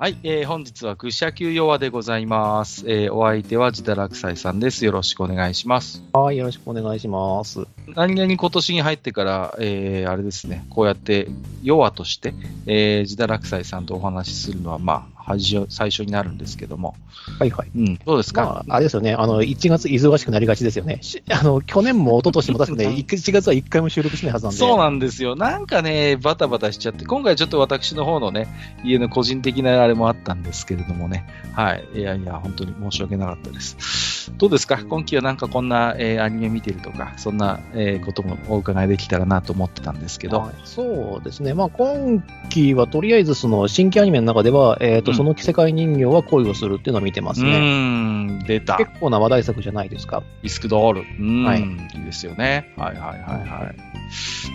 [0.00, 2.90] はい、えー、本日は愚者級弱でございます。
[2.90, 4.86] えー、お相手は自堕落斎さんです。
[4.86, 6.02] よろしくお願いします。
[6.14, 7.66] はい、よろしくお願いします。
[7.88, 11.28] 何気に今年に入ってから、えー、あれですね、こうやって
[11.62, 12.32] 弱として、
[12.64, 16.94] えー、自堕落斎さんとお話しするのは、まあ、最初になるんですけども、
[17.38, 17.70] はいはい。
[17.76, 20.98] うん、どうですか、まあ、あれですよね、あの、1月忙しくなりがちですよね。
[21.02, 24.58] し あの、去年も一昨年も確かね、 1月は1回も収録しないはずなんで。
[24.58, 25.36] そうなんですよ。
[25.36, 28.48] なんかね、バタバタしちゃって、今回ちょっと私の方のね、
[28.84, 31.84] 家の個人的なあれもあったんですけれどもね、はい。
[31.94, 34.32] いやいや、本当に申し訳なかったです。
[34.38, 34.78] どうですか？
[34.88, 41.54] 今期はなんかこんな、えーアニメ見てるとか、そんな、えーこともお伺いできたらなと思ってたんですけど、はいそうですね。
[41.54, 47.50] まあ、今期はとりあえずその新規アニメの中では、えっ、と、うんその世界人形は恋をするっていうのを見てまうすね。
[47.50, 48.78] ーん、出た。
[48.78, 50.22] 結構な話題作じゃないですか。
[50.42, 51.00] リスクドール。
[51.02, 52.72] うーん、はいい、いですよね。
[52.78, 53.76] はいはいはいはい。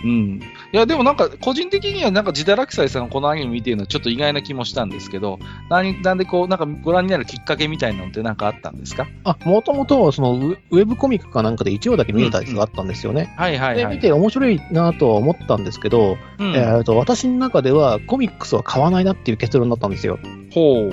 [0.04, 0.40] うん。
[0.76, 5.38] いや、でもなんか、個人的にはなんか、自堕落斎さんのこのアニメ見てるのはちょっと意外な気もしたんですけど、
[5.70, 9.06] 何なんでこう、なんかご覧になるきっかけみたいなのってなんかあったんですか？
[9.24, 13.34] あ、もともと、そのウ、ウェブコミックかなんかで1話だけ見れたやつがあったんですよね。
[13.38, 13.76] はいはいはい。
[13.76, 20.18] で、見て面白いなとは思ったんですけど、うん、えーと、私の中ではコミックスは買わないなっていう結論だったんですよ。
[20.52, 20.88] ほう。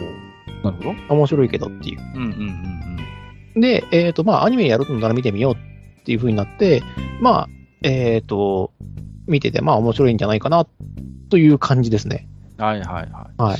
[0.63, 1.15] なるほど。
[1.15, 1.99] 面白いけどっていう。
[2.15, 2.73] うんうんうん
[3.55, 6.81] で、えっ、と、まあ、アニメやるなら見てみようっていう風になって、
[7.21, 7.49] まあ、
[7.83, 8.71] えっ、と、
[9.27, 10.65] 見てて、まあ、面白いんじゃないかな、
[11.29, 12.27] という感じですね。
[12.57, 12.65] うん。
[12.65, 13.41] はいはいはい。
[13.41, 13.59] はい。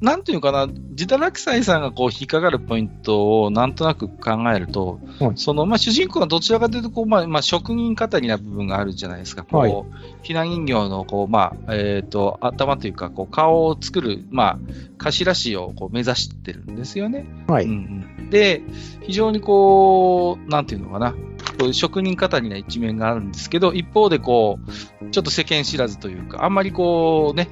[0.00, 9.44] なんていうかな、自堕落斎さんがこう引っかかるポイントをなんとなく考えると、はいそのまあ、主人公はどちらかというとこう、まあまあ、職人語りな部分があるじゃないですか。
[9.44, 9.74] こうはい
[10.22, 14.58] ひな人形のこう、まあえー、と頭というかこう顔を作る、まあ、
[14.98, 17.26] 頭師をこう目指してるんですよね。
[17.46, 17.66] はい。
[17.66, 18.62] うんうん、で、
[19.02, 21.14] 非常にこう、なんていうのかな、
[21.58, 24.58] こういう職人語りな一面があるんですけど、一方でこ
[25.02, 27.48] う、ちょっと世間知らずというか、あんまりこうね、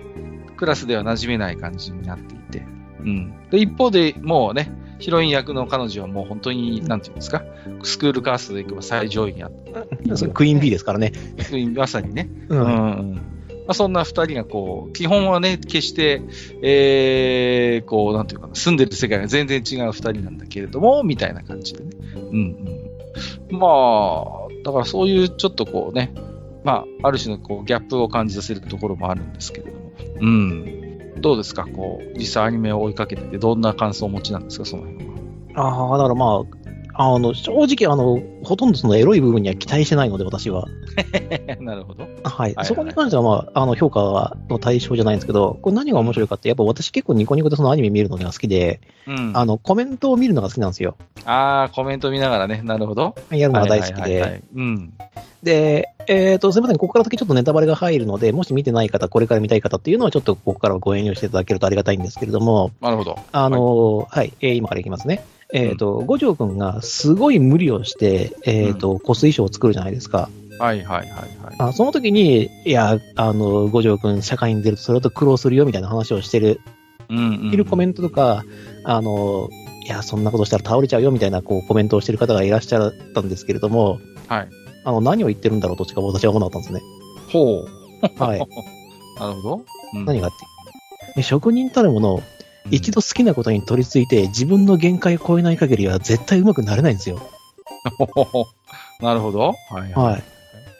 [0.56, 2.66] クラスでは馴染めない感じになっていて、
[3.00, 3.34] うん。
[3.50, 7.42] で、一方でもうね、ヒロイン役の彼女はもう本当に、なんていうんですか、
[7.82, 9.82] スクールカーストでいけば最上位にあった。
[10.28, 11.12] クイーン B ですからね。
[11.74, 12.28] まさにね。
[12.48, 12.56] う。
[12.56, 12.68] うんんう
[13.14, 13.32] ん
[13.64, 16.22] まあ、そんな二人がこう、基本はね、決して、
[16.62, 21.90] えー、こう、なんていうかな、住んでる世界が全然違う二人なんだけれども、みたいな感じでね。
[22.14, 22.81] うんうん。
[23.50, 26.12] まあ、だからそういうちょっとこうね、
[26.64, 29.90] まあ、ある種のこう、ギャップを感じさせるところもあるんですけれども。
[30.20, 31.20] うん。
[31.20, 31.66] どうですか？
[31.66, 34.64] こう、実際アニメを追いかけてて、どんな感想をお持ちなんですか？
[34.64, 35.12] その辺は。
[35.54, 36.61] ああ、だからまあ、
[36.94, 40.66] あの、正直、あの、ほとんどそのエロい部分には期待してないので、私は。
[41.60, 42.04] なるほど。
[42.22, 42.54] はい。
[42.54, 49.32] はいそこに関しては、まあ、あの、評価はの対象じゃないんですけど、これ何が面白いかって、やっぱ私結構ニコニコでそのアニメ見るのが好きで、うん。
[49.34, 50.96] あの、コメントを見るのが好きなんですよ。
[51.24, 52.60] あー、コメント見ながらね。
[52.62, 53.14] なるほど。
[53.30, 54.36] やるのが大好きはいはいはいはで。
[54.36, 54.92] いうん。
[55.42, 63.18] で、えっ、と、すみません、ここから先ちょっとネタバレが入るので、もし見てない方、これから見たい方っていうのは、ちょっとここからはご遠慮していただけるとありがたいんですけれども、なるほど。
[63.32, 65.24] あの、はい、えー今からいきますね。
[65.52, 70.30] えっ、と、五条くんがすごい無理をして、えっ、と、コス衣装を作るじゃないですか。
[70.58, 71.54] はいはいはいはい。
[71.58, 76.60] あその時に、いや、あの、五条くん社会に出るとそれと苦労するよみたいな話をしてる、
[77.10, 77.20] うんう
[77.50, 78.44] んいるコメントとか、
[78.84, 79.50] あの、
[79.84, 83.98] いや、そんなことしたら倒れちゃうよみたいなこうコメントをしてる方がいらっしゃったんですけれども、
[84.28, 84.48] はい。
[84.84, 86.92] あの、何を言ってるんだろうとしか私は思わなかったんですね。
[87.30, 88.22] ほう。
[88.22, 88.38] はい。
[89.18, 89.62] なるほど。
[89.94, 90.36] うん何がって。
[91.16, 92.22] え職人たるもの、
[92.70, 97.20] 一度好きなことに取り付いて自分の限界を超えない限りは絶対上手くなれないんですよ。
[99.00, 99.54] なるほど。
[99.70, 100.24] はいはい。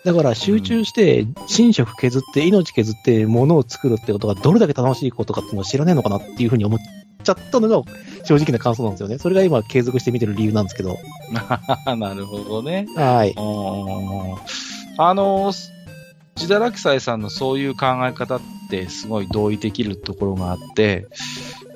[0.04, 1.26] だから集中して、
[1.58, 6.78] 寝食削って、命削って、物を作るってことがどれだけ楽しいことかっていうのを知らないのかなっていうふうに思っ
[7.22, 7.82] ちゃったのが
[8.24, 9.18] 正直な感想なんですよね。
[9.18, 10.98] それが今継続して見てる理由なんですけど。
[11.96, 12.86] なるほどね。
[12.96, 13.30] はい。
[13.30, 14.62] うん
[14.98, 15.52] あの、
[16.36, 21.06] 自堕落斎さんのそういう考え方ってすごい同意できるところがあって、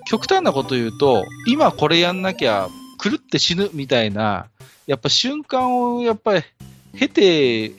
[0.07, 2.69] 極端なこと言うと、今これやんなきゃ
[3.03, 4.47] 狂って死ぬみたいな、
[4.87, 6.43] やっぱ瞬間をやっぱり
[6.97, 7.75] 経て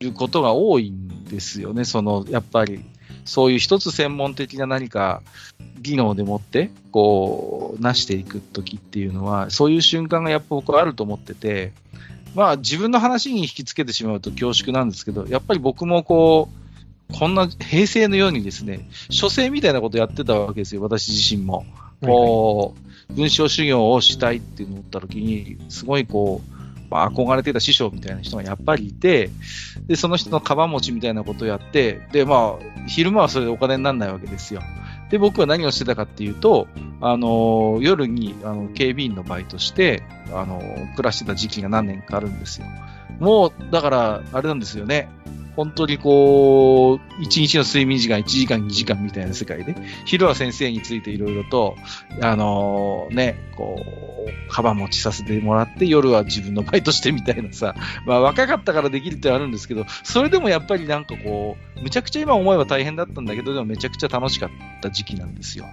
[0.00, 1.84] ることが多いんですよね。
[1.84, 2.84] その、やっぱり、
[3.24, 5.22] そういう一つ専門的な何か
[5.80, 11.72] 技能でもって、こう、成していくときっていうのは、そういう瞬間がやっぱ僕はあると思ってて、
[12.34, 16.61] まあ自分の話に引きつけてしまうと恐縮なんですけど、やっぱり僕もこう、
[17.12, 21.64] こんな平成のようにですね、書生みたいなことやってたわけですよ、私自身も。
[22.00, 22.74] こ
[23.10, 26.52] う、文章修行をしたいって思った時に、すごいこう、
[26.90, 29.30] まあ、憧れてた師匠みたいな人がやっぱりいて、
[29.86, 34.60] で、その人のカ持ちみたいなことをやって、で、まあ、昼間はそれでお金にならないわけですよ。
[35.10, 36.68] で、僕は何をしてたかっていうと、
[37.00, 40.62] あの、夜に、あの、警備員のバイトして、あの、
[40.96, 42.66] 暮らしてた時期が何年かあるんですよ。
[43.20, 45.08] もう、だから、あれなんですよね。
[45.56, 49.74] 本当にこう、1日の睡眠時間1時間2時間みたいな世界で、
[50.06, 51.76] 昼は先生についていろいろと、
[52.20, 54.02] あのーね、こう、
[54.50, 57.74] カバン持ちさせてもらって、夜は自分のバイトしてみたいなさ、
[58.06, 64.50] まあ若かったからできるってあるんですけど、それでもやっぱりなんかこう、むちゃくちゃ今思えば大変だったんだけど、でもめちゃくちゃ楽しかっ
[64.80, 65.66] た時期なんですよ。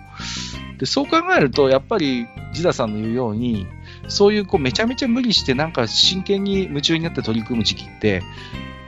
[0.77, 3.67] で、そう考えると、やっぱり、ジダさんの言うように、
[4.07, 8.23] そういうこうめちゃめちゃ無理してなんか真剣に夢中になって取り組む時期って、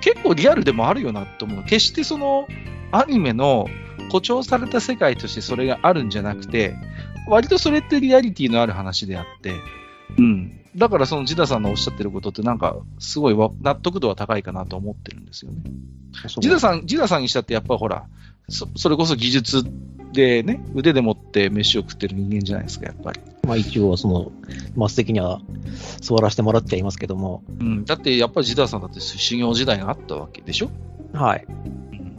[0.01, 1.63] 結構リアルでもあるよなって思う。
[1.63, 2.47] 決してその
[2.91, 3.67] アニメの
[4.07, 6.75] 誇張された世界としてそれがあるんじゃなくて、
[7.27, 9.53] 割とそれってリアリティのある話であって、
[10.17, 10.61] うん。
[10.75, 15.61] だからそのジダさんのおっしゃってることってなんかすごいわ納得度は高いかなと思ってるんですよね。
[16.39, 18.05] ジダさん、ジダさんにしたってやっぱほら、
[18.51, 19.63] そそれこそ技術
[20.13, 23.21] でね、腕で持って飯を食ってる人間じゃないですか、やっぱり。
[23.47, 24.31] まあ一応、その、
[24.75, 25.39] マス的には
[26.01, 27.85] 座らせてもらってはいますけども、うん。
[27.85, 30.69] だってやっぱりジダさんだって修行時代があったわけでしょ？
[31.13, 31.45] はい。
[31.47, 31.51] う
[31.95, 32.11] ん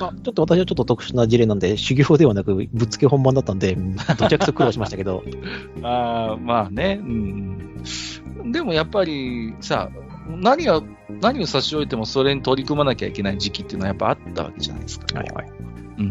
[0.00, 3.76] あちょっと私はちょっと特殊な事例なんで、 修行ではなく、ぶっつけ本番だったんで、
[4.18, 5.22] どちゃくそ苦労しましたけど、
[5.84, 6.98] ああ、まあね。
[7.00, 8.50] うん。
[8.50, 9.90] でもやっぱりさ、
[10.28, 10.82] 何が、
[11.20, 15.18] 何を差し置いてもそれに取り組まなきゃいけない時期っていうのはやっぱあったわけじゃないですか。
[15.18, 15.52] はいはい。
[15.98, 16.08] うんうんう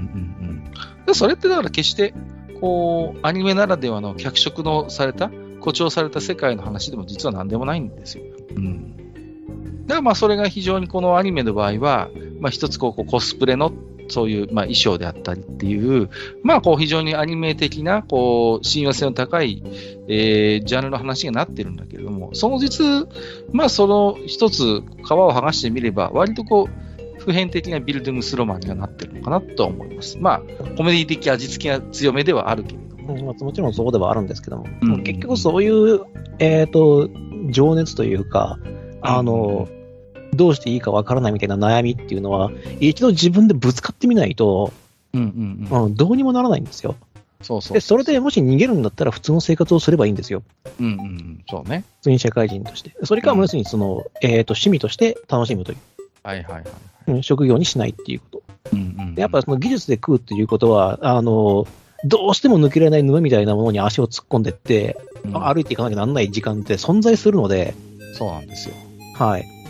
[0.51, 0.63] ん。
[1.05, 2.13] でそれってだから決して、
[2.59, 5.29] こう、アニメならではの脚色のされた、
[5.59, 8.23] 誇張された世界の話でも実は何でもないんですよ。
[8.55, 8.97] うん。
[9.85, 12.09] だからまあそれが非常にこのアニメの場合は、
[12.39, 13.71] まあ一つこうこうコスプレの
[14.11, 16.09] そういうまあ衣装であったりっていう、
[16.43, 19.63] まあこう非常にアニメ的なこう親和性の高い、
[20.07, 22.85] えージャンルの話になってるんだけれども、その実、
[23.51, 30.17] まあその一つ皮を剥がしてみれば、割とこう普遍的なビルディングスローマンにはなってるのかなとは思います。
[30.19, 30.39] まあ
[30.75, 33.33] コメディ的味付けが強めではあるけれども。
[33.33, 36.01] もちろんそうではあるんですけども、うん結局そういう、
[36.39, 37.09] えっ、と、
[37.49, 38.57] 情熱というか、
[39.01, 39.67] あの、
[40.41, 44.73] どうしていいかわからないみたいな悩みっていうのは、一度自分でぶつかってみないと、
[45.13, 45.83] うんうんうん。
[45.85, 46.95] うん、どうにもならないんですよ。
[47.43, 47.75] そうそう。
[47.75, 50.41] で、それでもし逃げるんだったら普通の生活をすればいいんですよ。
[50.79, 51.43] うんうんうん。
[51.47, 51.83] そうね。
[51.97, 52.95] 普通に社会人として。
[53.03, 55.77] それか、うん要するにその、えっ、と、趣味として楽しむという、
[56.23, 56.63] はいはいはい。
[57.07, 58.43] うん職業にしないっていうこと。
[58.73, 61.67] うんうんうんでやっぱその技術で食うっていうことは、あの、
[62.03, 67.75] どうしても抜けられない沼みたいなものに足を突っ込んでって、うん歩いていかなきゃならない時間って存在するので、
[68.17, 68.75] そうなんですよ。
[69.15, 69.60] はい。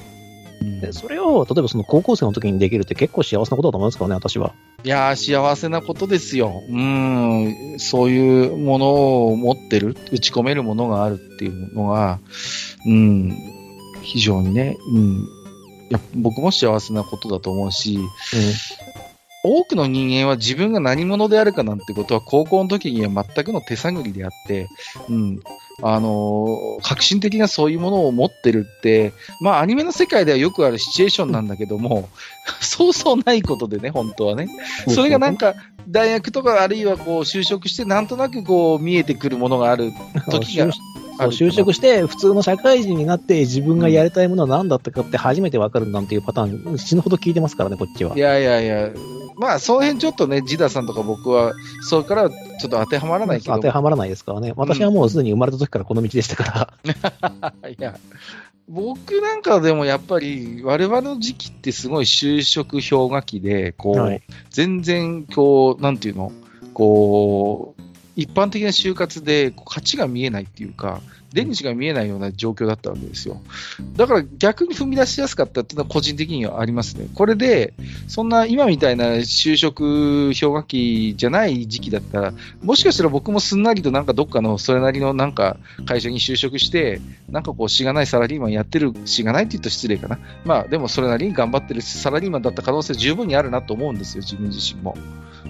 [0.62, 4.54] でそれを、例えばその高校生の時にできるって結構幸せなことだと思うんですけどね、私は。
[4.84, 6.62] いやー、幸せなことですよ。
[6.70, 12.20] うん、そういうものを持ってる、打ち込めるものがあるっていうのが、
[12.86, 13.36] うん、
[14.02, 15.28] 非常にね、うん、
[15.92, 18.00] いや僕も幸せなことだと思うし、
[19.44, 24.68] 多くの人間は自分が何者であるかなんてことは高校の時には全くの手探りであって、
[25.10, 25.40] うん、
[25.82, 32.10] あのー革新的なそういうものを持ってるって、まあアニメの世界ではよくあるシチュエーションなんだけども、
[32.60, 34.48] そうそうないことでね、本当はね。
[34.88, 35.56] うんそれがなんか、
[35.88, 39.92] 大学とかあるいはこう就職して、なんとなくこう見えてくるものがある
[40.30, 40.72] 時が就
[41.18, 48.16] 就職して、普通の社会人になって、自分がやりたいものは何だったかって初めて分かるなんていうパターン、死ぬほど聞いてますからね、こっちは。
[48.16, 48.92] いやいやいや、
[49.38, 54.54] まあ、その辺ちょっとね、ジダさんとか僕は、それからはちょっと当てはまらないけど、当てはまらないですからね。
[54.56, 57.54] 私はもうすでに生まれた時からこの道でしたから。
[57.70, 57.98] いや、
[58.68, 66.32] 僕なんかでもやっぱり、我々の時期ってすごい就職氷河期で、こう、はい全然、こう、なんていうの、
[66.74, 67.71] こう、
[68.22, 71.02] 一般的な就活でこう勝ちが見えないっていうか、
[71.34, 73.42] 出口が見えないような状況だったわけですよ。
[73.96, 77.08] だから逆に踏み出しやすかったっていうのは個人的にはありますね。
[77.16, 77.74] これで、
[78.08, 87.00] そんな今みたいな就職氷河期じゃない時期だったら、もしかしたら僕もすんなりとなんかどっかのそれなりのなんか会社に就職して、
[87.30, 90.20] なんかこうしがないサラリーマンやってる、しがないって言うと失礼かな。
[90.44, 94.98] まあでもそれなりに頑張ってるサラリーマンだった可能性十分にあるなと思うんですよ、自分自身も。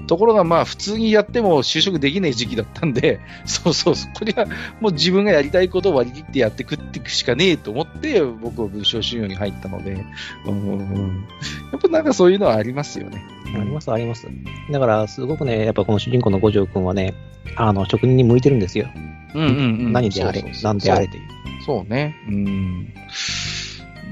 [0.08, 4.46] ところがまあ普通にやっても就職できない時期だったんで、そ うそうそう、これは
[4.79, 10.05] もう自分がやりたいことを割り切ってやっていくっていくしかねえと思って、僕は文章収容に入ったので、
[10.46, 11.25] うん
[11.72, 13.24] やっぱなんかそういうのはありますよね。
[13.55, 14.27] あります、あります。
[14.72, 17.13] だから、すごくね、やっぱこの主人公の五条くんはね、
[17.55, 18.89] あの、職人に向いてるんですよ。
[19.34, 19.51] うんうんう
[19.89, 19.93] ん。
[19.93, 21.24] 何であれ何であれという。
[21.65, 22.15] そうね。
[22.27, 22.93] うん。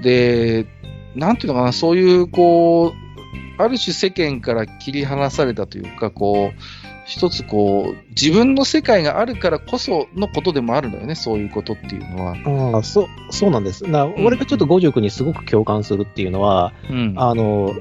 [0.01, 0.65] で、
[1.15, 3.08] なんていうのかな、そういう、こう、
[3.59, 6.59] ある種世間から切り離されたというか、こう、
[7.05, 12.73] 一つこう、自分の世界があるからこそのことでもあるのよね、そういうことっていうのは。
[12.73, 13.83] ああ、そう、そうなんです。
[13.83, 17.13] な俺がちょっと五条くんにすごく共感するっていうのは、うん。
[17.17, 17.73] あの、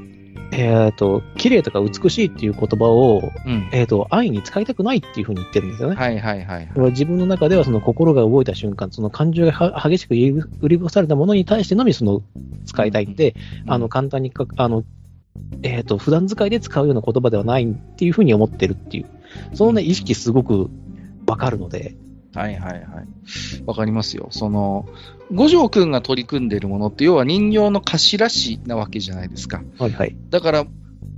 [0.50, 3.68] えっ、と、綺麗とか美しいっていう言葉を、うん。
[3.72, 5.96] えっ、と、愛に使いたくないっていうふうに言ってるんですよね。
[5.96, 6.90] はいはいはいはい。
[6.90, 10.14] 自分の中ではその心が動いた瞬間、その感情がは激しく
[10.62, 12.22] 売りぶされたものに対してのみその
[12.64, 13.34] 使いたいんで、
[13.66, 14.84] あの、簡単にか、あの、
[15.62, 19.06] えっ、と、普段使いで使うような言葉ではないっていうふうに思ってるっていう、
[19.54, 20.70] そのね、意識すごく
[21.26, 21.96] わかるので、
[22.34, 22.84] はいはいはい。
[23.66, 24.28] わかりますよ。
[24.30, 24.86] その、
[25.32, 29.62] 五条くんが取り組んでいるものって、要は人形の頭師なわけじゃないですか。
[29.78, 30.16] はいはい。
[30.30, 30.66] だから、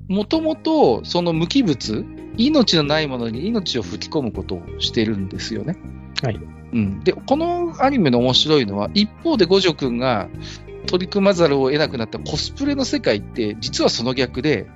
[0.09, 2.05] もともと、その無機物、
[2.37, 5.77] 命のないものに命を吹き込むことをしてるんですよね。
[6.23, 6.41] はい。
[6.73, 7.00] うん。
[7.00, 10.29] で、このアニメの面白いのは、一方で五条くんが
[10.90, 14.66] 取り組まざるを得なくなったコスプレの世界って、実はその逆で、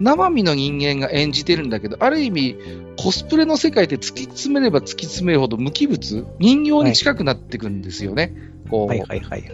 [0.00, 2.56] 生身の人間が演じてるんだけど、ある意味、
[2.98, 8.34] コスプレの世界って突き詰めれば突き詰めるほど無機物、人形に近くなってくんですよね。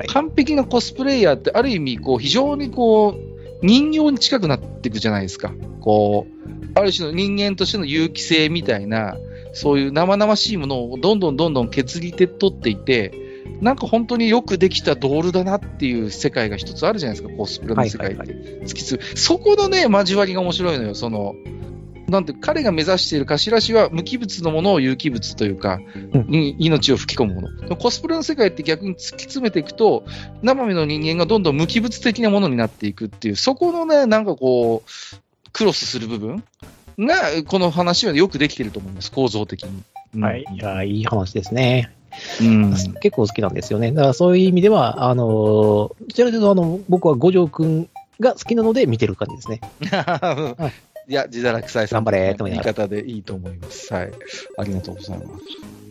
[0.09, 5.53] 完璧なコスプレイヤーってある意味、こう、非常にこう、人形に近くなっていくじゃないですか。
[5.81, 9.17] こう、ある種の人間としての有機性みたいな、
[9.53, 13.28] そういう生々しいものをどんどんどんどん削り取っていて、
[13.61, 18.25] なんか本当によくできたドールだなっていう世界が一つあるじゃないですか、コスプレの世界って。
[18.25, 21.35] 突き詰めそこのね、交わりが面白いのよ、その、
[22.09, 25.79] なんて、彼が目指している頭しは無機物のものを有機物というか、
[26.13, 27.77] うんに命を吹き込むもの。
[27.77, 30.05] コスプレの世界って逆に突き詰めていくと、
[30.43, 36.43] 生身の人間がどんどん無機物的なものになっていくっていう、そこのね、なんかこう、クロスする部分
[36.99, 39.83] が、この話はよくできてると思います、構造的に。
[40.15, 40.45] うんはい。
[40.55, 41.93] いや、いい話ですね。
[42.41, 42.71] うん。
[42.73, 43.93] 結構好きなんですよね。
[43.93, 47.89] だからそういう意味では、あのー、どちらかというと、あの、僕は五条くん
[48.21, 49.61] が好きなので見てる感じですね。
[51.09, 53.93] いや、自堕落斎さんの言ない方でいいと思います。
[53.95, 54.13] はい。
[54.59, 55.29] ありがとうございます。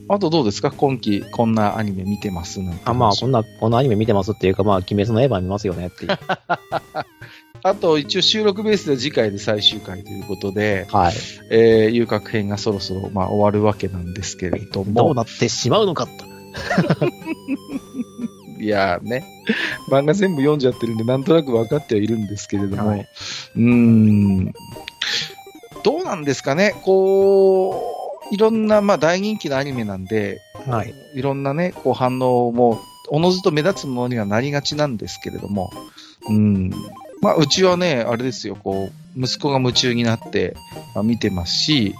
[0.10, 0.72] あとどうですか？
[0.72, 2.62] 今期こんなアニメ見てます？
[2.62, 6.12] なんてあ、まあ、こんな、このアニメ見てますっていうか、まあ、鬼滅の刃見ますよねっていう。
[7.70, 11.14] あと一応収録ベースで次回で最終回ということで、はい。
[11.50, 16.12] えー、遊郭編がそろそろ、まあ、終わるわけなんですけれどどうも、なってしまうのかと。
[18.60, 19.24] いやーね、
[19.92, 23.08] 漫画全部読んじゃってるんで、なんとなく分かってはいるんですけれども、はい
[23.56, 24.54] うーん、
[25.84, 30.94] どうなんですかね、こう、いろんな、まあ、大人気のアニメなんで、はい。
[31.14, 35.72] いろんなね、こう反応も、おのずと目立つものにはなりがちなんですけれども、
[36.28, 36.72] うん。
[37.22, 40.56] まあ、うちはね、あれですよ、こう、息子が夢中になって、
[40.94, 41.96] まあ、見てますし、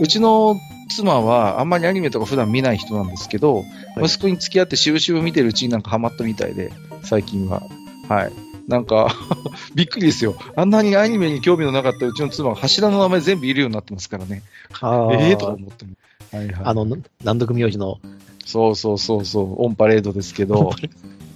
[0.00, 0.56] うちの
[0.88, 3.66] 妻はあんまりアニメとか普段見ない人なんですけど、はい
[3.98, 6.70] 息子に付き合ってしぶしぶ見てるうちになんかハマったみたいで、
[7.02, 7.62] 最近は。
[8.10, 8.32] はい。
[8.68, 9.08] なんか、
[9.74, 10.36] びっくりですよ。
[10.54, 14.42] あんなにアニメに興味のなかったうちの妻が柱の名前全部いるようになってますからね。
[14.82, 15.92] あええー、と思っても。
[16.30, 16.56] はいはい。
[16.62, 16.84] あの、
[17.24, 18.00] 難読名字の、
[18.44, 20.72] そうそうそうそう、オンパレードですけど、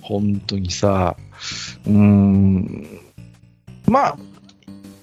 [0.03, 1.17] 本当にさ、
[1.87, 3.00] うーん、
[3.91, 4.19] まあ、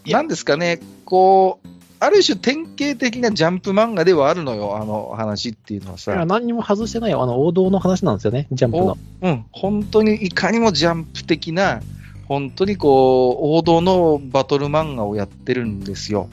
[0.05, 1.67] なんですかね、こう、
[1.99, 6.25] ある種典型的なジャンプ漫画ではあるのよ、あの話っていうのはいやさ。
[6.25, 7.23] 何にも外してないよ。
[7.23, 8.97] あの、王道の話なんですよね、ジャンプの。
[9.21, 11.81] うん、本当にいかにもジャンプ的な、
[12.27, 16.29] 本当にこう、王道のバトル漫画をやってるんですよ。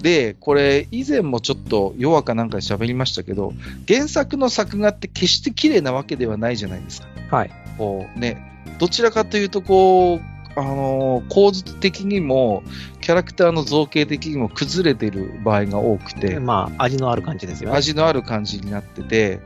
[0.00, 3.52] で、これ、以前もちょっと弱かなんかで喋りましたけど、
[3.86, 7.08] 原作の作画って決して綺麗なわけではないじゃないですか。
[7.30, 7.50] はい。
[7.78, 12.62] こうね、どちらかというと、こう、あのー構図的にも、
[13.00, 17.76] キャラクターの造形的にも崩れてる場合が多くて、まあ、味のある感じですよね。
[17.76, 19.40] 味のある感じになってて、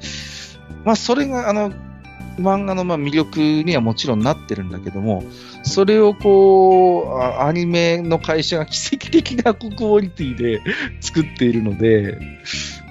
[0.85, 1.73] まあ、それが、あの、
[2.39, 5.25] 漫画のまあ魅力にはもちろんなってるんだけども、
[5.63, 10.61] それをこう、あアニメの会社が奇跡的なクオリティで
[11.01, 12.19] 作っているので、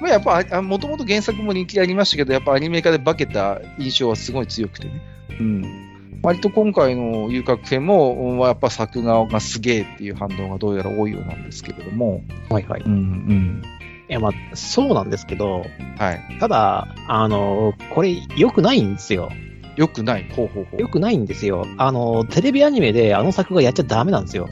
[0.01, 5.01] まあ、やっぱ、あもともと原作も人気ありましたけど、やっぱアニメ化で化けた印象はすごい強くてね。
[5.39, 5.94] うん。
[6.23, 12.81] 割と今回の遊郭編も、うんやっぱ作画がすげえっていう反応がどうやら多いようなんですけれども、はいはい。
[12.81, 13.61] うんうん。
[14.07, 15.65] いや、まあ、そうなんですけど、
[15.97, 16.37] はい。
[16.39, 19.31] ただ、あの、これ、良くないんですよ。
[19.75, 20.29] よくない。
[20.35, 20.81] ほうほうほう。
[20.81, 21.65] 良くないんですよ。
[21.77, 24.47] あの、テレビアニメであの作画やっちゃダメなんですよ。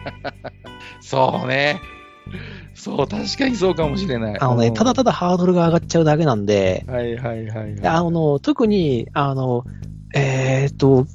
[1.00, 1.80] そうね。
[2.74, 4.38] そう、確かにそうかもしれない。
[4.38, 7.86] あのね、うんただただハードルが上がっちゃうだけなんで、はいはいはい、はい。
[7.86, 9.64] あの、特に、あの、
[10.14, 11.06] えーっと、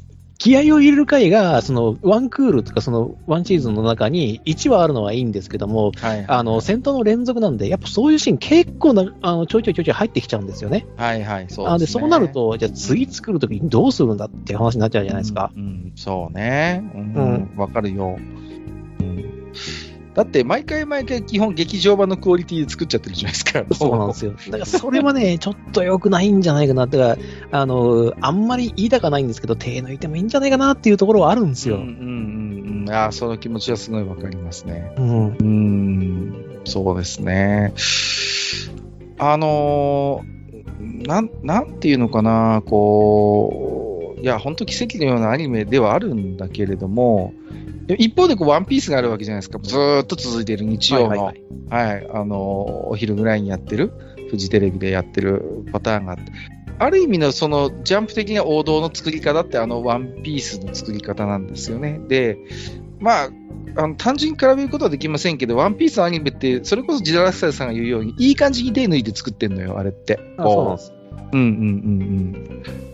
[0.43, 10.85] 気合を入れる回が、その、ワンクールとか、その、ワンシーズンの中に1話あるのはいいんですけども、はいはい、あの、戦闘の連続なんで、やっぱそういうシーン結構な、あの、ちょいちょいちょいちょい入ってきちゃうんですよね。
[10.97, 15.51] はいはい、そうあで、すねそうなる、と、じゃあ次作るときにどうするんだっていう話になっちゃうじゃないですか。
[15.55, 15.63] うん。
[15.63, 16.83] うんそうね。
[16.95, 17.53] うん。
[17.55, 18.17] わ、かるよ。
[18.99, 19.53] うん。
[20.15, 23.65] だって、毎回毎回基本劇場版のクオリティで作っちゃってるじゃないですか。
[23.73, 24.33] そうなんですよ。
[24.45, 26.85] だからそれはね、 ちょっと良くないんじゃないかな。
[26.85, 27.17] だか
[27.51, 31.77] ら、あの、あんまり言いたかないんですけど、手抜いてもいいんじゃないかなっていうところはあるんですよ。
[31.77, 34.91] うんうんうんあーその気持ちはすごいわかりますね。
[34.97, 35.27] うん。
[35.27, 36.33] うーん、
[36.65, 37.73] そうですね。
[39.17, 47.33] あのーなん、なんていうのかな、こう、いや、本当奇跡のようなアニメではあるんだけれども
[47.87, 49.59] 一方でこうワンピースがあるわけじゃないですか。
[49.61, 52.39] ずーっと続いている日曜の、ははいいはいあのー
[52.89, 53.91] お昼ぐらいにやってる、
[54.29, 56.31] フジテレビでやってるパターンがあって、
[56.79, 61.99] ある意味のそのジャンプ的な王道の作り方ってあのワンピースの作り方なんですよね。
[62.07, 62.37] で、
[62.99, 63.29] まあ、
[63.75, 70.19] あの単純に比べることはできませんけど、ワンピースのアニメって、それこそジダラクサイさんが言うように、いい感じに手抜いて作ってんのよ、あれって。
[70.37, 70.93] あそうなんです。
[71.33, 71.53] うんうんうん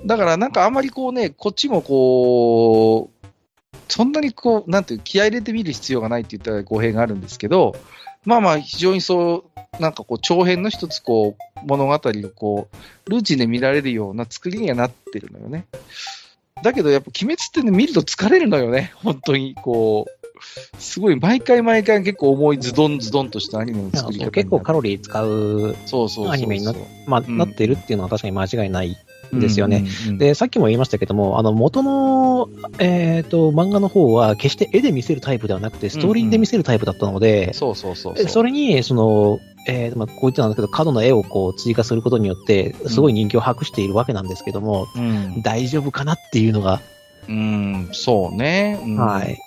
[0.01, 0.08] うん。
[0.08, 3.18] だからなんかあんまりこうね、こっちもこう、
[3.89, 7.75] そんなにこう、なんていう、気合い入れてみる必要がないって言ったら語弊があるんですけど、
[8.25, 9.46] まあまあ非常にそ
[9.77, 12.00] う、なんかこう長編の一つこう、物語を
[12.36, 15.65] こう、ルーチンで見られるような作りにはなってるのよね。
[16.62, 19.55] だけどやっぱ鬼滅ってね、見ると疲れるのよね、本当に。
[19.55, 20.19] こう、
[20.77, 25.75] すごい毎回毎回結構重いズドンズドンとしたアニメの作り方結構カロロリー使う、
[26.29, 26.74] アニメにな
[27.08, 28.98] まあ、うんなってるっていうのは確かに間違いない。
[29.33, 29.86] ですよね。
[30.05, 46.81] うんうんで、さっきも言いましたけども、あの、元の、えっ、と、漫画の方は、決して絵で見せるタイプではなくて、ストーリーで見せるタイプだったので、そうそうそうでそれに、その、えーまあ、こう言ってたんですけど、角の絵をこう追加することによって、すごい人気を博しているわけなんですけども、うん、大丈夫かなっていうのが、
[47.27, 48.79] うん、そうね。
[48.83, 49.38] うんはい。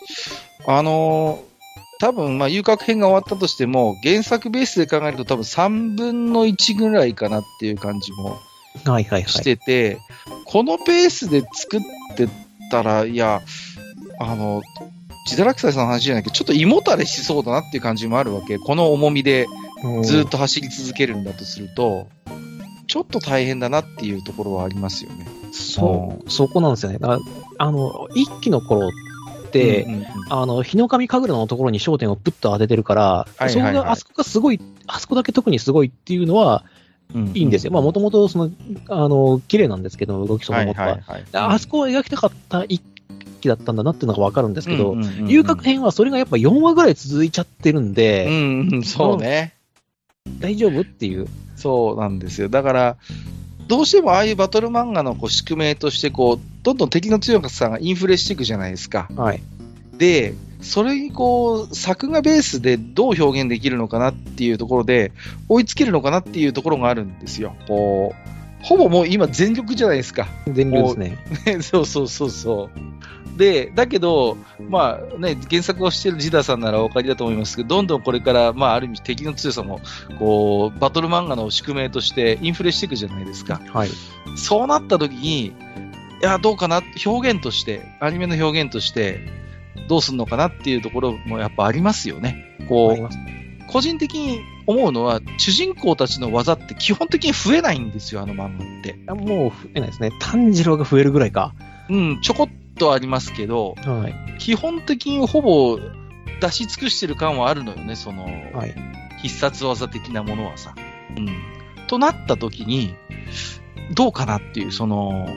[0.67, 1.53] あのー
[2.03, 8.41] 多分、まあ、遊郭編が終わったとしても、原作ベースで考えると多分3分の1ぐらいかなっていう感じも
[8.85, 9.29] はいはいはい。
[9.29, 9.99] してて、
[10.45, 11.81] このペースで作っ
[12.17, 12.29] てっ
[12.71, 13.43] たら、いや、
[14.19, 14.63] あの、
[15.27, 18.59] 自堕落斎さんの話じゃないけど、ちょっと胃もたれしそうだなっていう感じもあるわけ。
[18.59, 19.47] この重みで
[19.85, 22.09] うんずっと走り続けるんだとすると、
[22.87, 25.27] ちょっと大変だなっていうところはありますよね。
[25.53, 26.99] そう、そこなんですよね。
[26.99, 27.19] だ
[27.59, 36.72] あの、一期の頃って、うんうんうんあの、日の神神楽のところに焦点をプッと当ててるから、いはいそこが、あそこがすごい、あそこだけ特にすごいっていうのはうん
[37.35, 37.73] いいんですよ。
[37.73, 38.51] まあ、もともと、その、
[38.89, 41.01] あの、綺麗なんですけど、動きそのもとは。
[41.33, 42.83] あそこを描きたかった一
[43.41, 49.55] 期だったんだなっていうのがわかるんですけど、遊郭編はそれがやっぱ4話ぐらい続いちゃってるんで、うんうん、そうね。
[50.39, 51.27] 大丈夫っていう。
[51.57, 52.49] そうなんですよ。
[52.49, 52.97] だから、
[53.69, 59.09] どうしてもああいうバトル漫画のこう宿命としてこう、どんどん敵の強さがインフレしていくじゃないですか。
[59.17, 59.43] はい。
[59.97, 65.13] で、それにこう、作画ベースでどう表現できるのかなっていうところで、
[65.49, 67.55] 追いつけるのかなっていうところがあるんですよ。
[67.67, 70.29] こう、ほぼもう今全力じゃないですか。
[70.47, 71.19] 全量ですね。
[71.63, 73.39] そうそうそうそう。
[73.39, 74.37] で、だけど、
[74.69, 79.81] まあね、原作をしてるジダさんならお分かりだと思いますけど、どんどんこれから、まあある意味敵の強さも、
[80.19, 83.61] こう、バトル漫画の宿命としてインフレしていくじゃないですか。
[83.73, 83.89] はい。
[84.37, 85.53] そうなった時に、い
[86.21, 89.42] や、どうかな、表現として、アニメの表現として、
[89.89, 92.57] どうすんのかなっていうところもやっぱありますよね。
[92.69, 98.99] こう、個人的に思うのは、主人公たちの技って基本的に増えないんですよ、あの漫画って。
[99.07, 100.11] あもう増えないですね。
[100.21, 101.55] 炭治郎が増えるぐらいか。
[101.89, 104.39] うん、ちょこっとありますけど、はい。
[104.39, 105.79] 基本的にほぼ
[106.41, 108.75] 出し尽くしてる感はあるのよね、その、はい。
[109.23, 110.75] 必殺技的なものはさ。
[111.17, 111.29] うん。
[111.87, 112.95] となった時に、
[113.95, 115.29] どうかなっていう、その、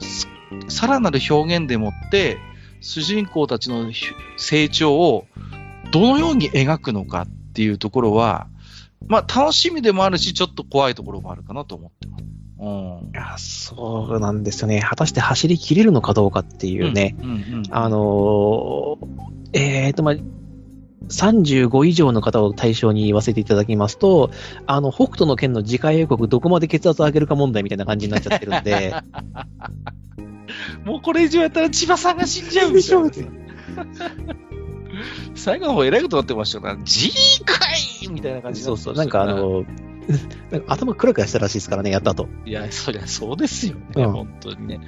[0.00, 0.28] す
[0.68, 2.38] さらなる表現でもって、
[2.84, 5.26] 主人公たちのひ成長を
[5.90, 8.46] どのように描くのかっていうところは、
[9.06, 12.24] まあ楽しみでもあるし、ちょっと怖いところもあるかなと思ってます。
[12.58, 12.64] う
[13.06, 13.10] ん。
[13.10, 14.82] いや、そうなんですよね。
[14.82, 17.16] 果たして走り切れるのかどうかっていうね。
[17.20, 19.24] うんうんうんあのー
[19.56, 20.14] えーと、まあ、
[21.08, 24.30] 35以上の方を対象に言わせていただきますと、
[24.66, 28.94] あの、北斗の剣の次回予告どこまで血圧上げるか問題みたいな感じになっちゃってるんで、
[30.84, 33.10] もうこれ以上やったら千葉さんが死んじゃうでしょ。
[35.34, 37.12] 最後の方偉いことなってましたから、次
[37.44, 37.58] 回
[38.10, 39.64] みたいな感じにそうそう、なんかあ、の、
[40.50, 42.28] なんか頭クラクラしたらしいですからね、やった後。
[42.44, 44.80] いや、そりゃそうですよね、うん本当にね。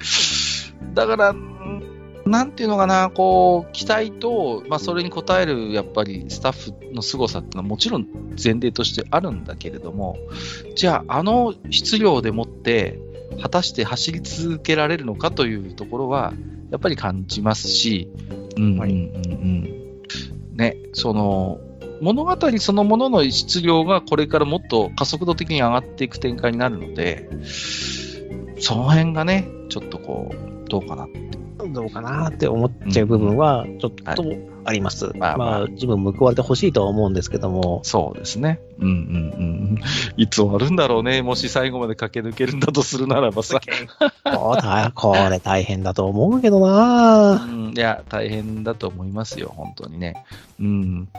[0.93, 1.83] だから、ん
[2.25, 10.17] なんていうのかな、こう、期待と、まあ、それに応える、やっぱり、スタッフの凄さっていうのはもちろん前提としてあるんだけれども、
[10.75, 12.99] じゃあ、あの質量でもって、
[13.41, 16.33] 果たして走り続けられるのかというところは、
[16.71, 18.09] やっぱり感じますし、
[18.55, 20.01] うん、うん、うん、はいうん。
[20.55, 21.59] ね、その、
[22.01, 27.29] 物語そのものの質量がこれからもっと加速度的に上がっていく展開になるので、
[28.59, 31.46] その辺がね、ちょっとこう、どうかなって。
[31.73, 34.23] どうかなって思っちゃう部分は、ちょっと
[34.65, 35.11] あります。
[35.15, 38.59] まあまあまあ、自分報われてほしいとは思うんですけども、そうですね。
[38.79, 38.93] うんうんう
[39.75, 39.79] ん。
[40.17, 41.21] いつ終わるんだろうね。
[41.21, 43.59] もし最後まで駆け抜けるんだとするならばさ。
[44.93, 50.23] これ大変だと思うけどなうん、いや、大変だと思いますよ、本当にね。
[50.59, 51.09] うん。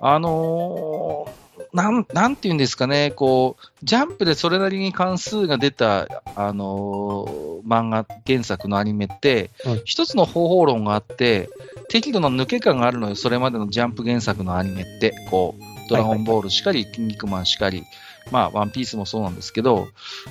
[0.00, 1.41] あのー
[1.72, 11.48] なん、なんていうんですかね、こう、ジャンプでそれなりに関数が出た、あのー漫画原作のアニメって、はい一つの方法論があって、
[11.88, 17.84] 適度な抜け感があるのよ、それまでのジャンプ原作のアニメって、こう、ドラゴンボールしかり、筋肉マンしかり、
[18.30, 19.88] まあ、ワンピースもそうなんですけど、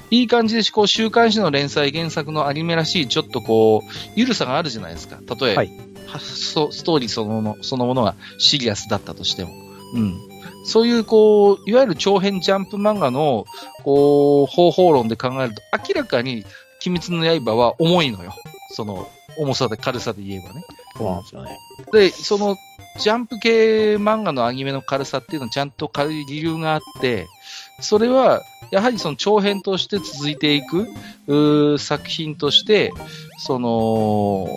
[0.10, 5.18] いい感じで、こう、週刊誌の連載原作のアニメらしい、ちょっとこう、ゆるさがあるじゃないですか。
[5.40, 5.72] 例えば、はい
[6.20, 9.52] ストーリーそのものそのものがシリアスだったとしても。
[9.94, 10.31] うん。
[10.64, 13.46] そういう、こう、いわゆる長編ジャンプ漫画の、
[13.84, 16.46] こう、方法論で考えると、明らかに、
[16.86, 18.34] 鬼滅の刃は重いのよ。
[18.72, 20.64] その、重さで、軽さで言えばね。
[20.98, 21.58] そうなんですよね。
[21.92, 22.58] で、その、
[23.00, 27.28] ジャンプ系漫画のアニメの軽さっていうのはちゃんと軽い理由があって、
[27.80, 32.92] それは、やはりその長編として続いていく、作品として、
[33.38, 34.48] その、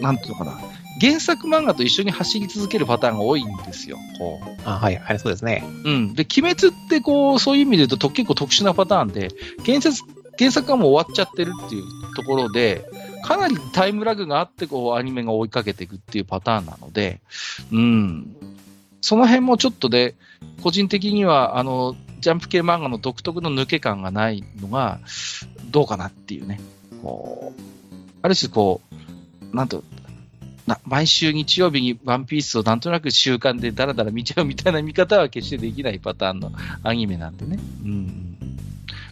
[0.00, 0.73] なんていうのかな。
[1.00, 3.98] 原作漫画と一緒に走り続けるパターンが多いんですよ。
[4.18, 4.60] こう。
[4.64, 5.64] あはい、はい、そうですね。
[5.84, 6.14] うん。
[6.14, 9.30] で、鬼滅ってこう、そういう意味で言うとと結構特殊なパターンで、
[9.64, 9.96] 原作、
[10.38, 12.88] 原作がもう終わっちゃってるっていうところで、
[13.24, 17.20] かなりタイムラグがあって、こう、アニメが追いかけていくっていうパターンなので、
[17.72, 18.36] うん。
[19.00, 20.14] その辺もちょっとで、
[20.62, 25.00] 個人的には、あの、ジャンプ系漫画の独特の抜け感がないのが、
[25.70, 26.60] どうかなっていうね。
[27.02, 27.60] こう、
[28.22, 28.80] ある種こ
[29.52, 29.84] う、なんと、
[30.66, 37.58] な毎週日曜日にワンピースをなんとなく習慣でダラダラ見ちゃうみたいな見方は決してできないパターンのアニメなんでね。
[37.84, 38.36] うん。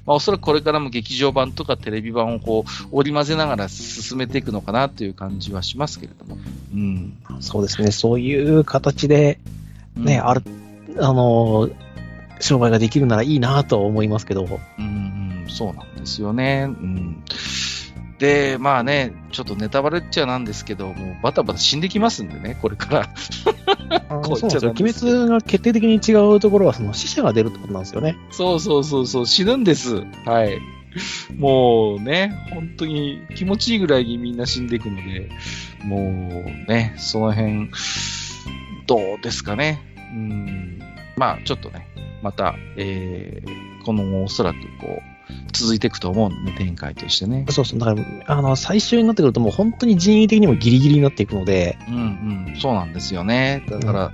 [0.07, 6.39] まあ、おそらくこれからも劇場版とかテレビ版をこう織り交ぜながら進めていくのかなという感じはしますけれども。
[6.75, 7.17] うん。
[7.41, 7.91] そうですね。
[7.93, 9.39] そういう形で、
[9.97, 10.43] ね、うんある、
[10.99, 11.71] あの、
[12.41, 14.45] 商売ができるならいいなと思いますけど、
[14.79, 16.65] うん、うんそうなんですよね。
[16.67, 17.23] うん。
[18.23, 23.09] で、まあね、ちょっとネタバレっちゃなんですけど、もうバタバタ死んできますんでね、これか
[23.91, 24.21] ら。
[24.23, 28.17] こうそうです鬼滅が決定的に違うところは、その死者が出るってことなんですよね。
[28.31, 30.05] そうそうそうそう、死ぬんです。
[30.25, 30.61] はい。
[31.37, 35.29] もうね、本当に気持ちいいぐらいにみんな死んでいくので、
[35.83, 37.71] もうね、その辺、
[38.87, 39.83] どうですかね。
[39.97, 40.79] うん。
[41.17, 41.89] まあ、ちょっとね、
[42.23, 45.12] また、えー、このおそらくこう、
[45.53, 47.47] 続いていくと思うんでね、展開としてね。
[47.51, 47.79] そうそう。
[47.79, 51.99] だから、あの、最終になってくるともう本当に人為的にもギリギリになっていくので、うんう
[52.57, 53.65] ん、そうなんですよね。
[53.69, 54.13] だから、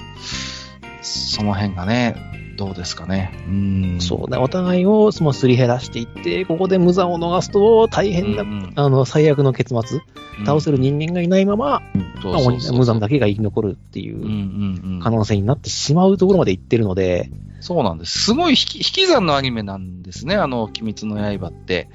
[1.03, 2.17] その辺がね、
[2.57, 3.33] どうですかね。
[3.47, 4.01] うん。
[4.01, 4.37] そうね。
[4.37, 10.03] お互いをそのすり減らしていって、ここで無残を逃すと大変な、うんあの、最悪の結末、うん
[10.45, 11.83] 倒せる人間がいないまま、
[12.23, 17.29] 無残だけが生き残るっていうんううんうん可能性になってしまうところまで行ってるので、
[17.61, 18.21] そうなんです。
[18.21, 21.89] すごい引き引き算のアニメなんですね、あの、鬼滅の刃って。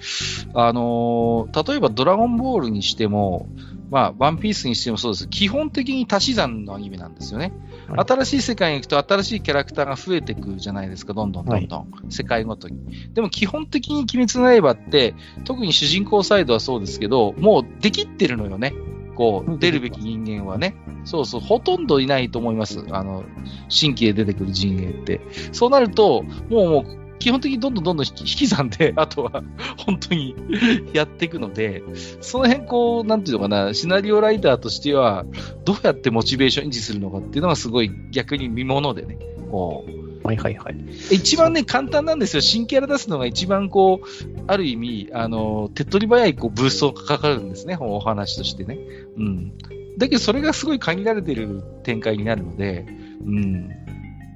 [0.54, 3.48] あのー例えばドラゴンボールにしても、
[3.90, 5.28] まあ、ワンピースにしてもそうです。
[5.28, 7.54] 基本的に足し算のアニメなんですよね。
[7.88, 11.92] はい新しい世界に行くと新しいキャラクターが増えていくじゃないですか、どんどんどんどん。
[12.10, 12.80] 世界ごとに。
[13.14, 18.74] でも基本的に鬼滅の刃って、特に主人公サイドはそうですけど、もうできってるのよね。
[19.16, 20.76] こう出るべき人間はね。
[21.06, 22.86] そうそう、ほとんどいないと思います。
[22.92, 23.24] あの、
[23.70, 25.22] 新規で出てくる陣営って。
[25.52, 29.44] そうなると、もうもう、基本的にどんどんどんどん引き引き算で、 あとは
[29.78, 30.36] 本当に
[30.94, 31.82] やっていくので、
[32.20, 35.26] その辺こう、なんていうのかな、シナリオライターとしては、
[35.64, 39.18] どうやってモチベーション維持するのかっていうのがすごい逆に見ものでね、
[39.52, 40.76] こう、はいはいはい。
[41.12, 42.42] 一番ね、簡単なんですよ。
[42.42, 44.08] 新キャラ出すのが一番こう、
[44.48, 48.78] ある意味、あの、手っ取り早いこうブーストがかかるんですね、お話としてね。
[49.18, 49.54] うん。
[49.98, 52.86] だけど、それがすごい限られてる展開になるので、
[53.26, 53.68] うん。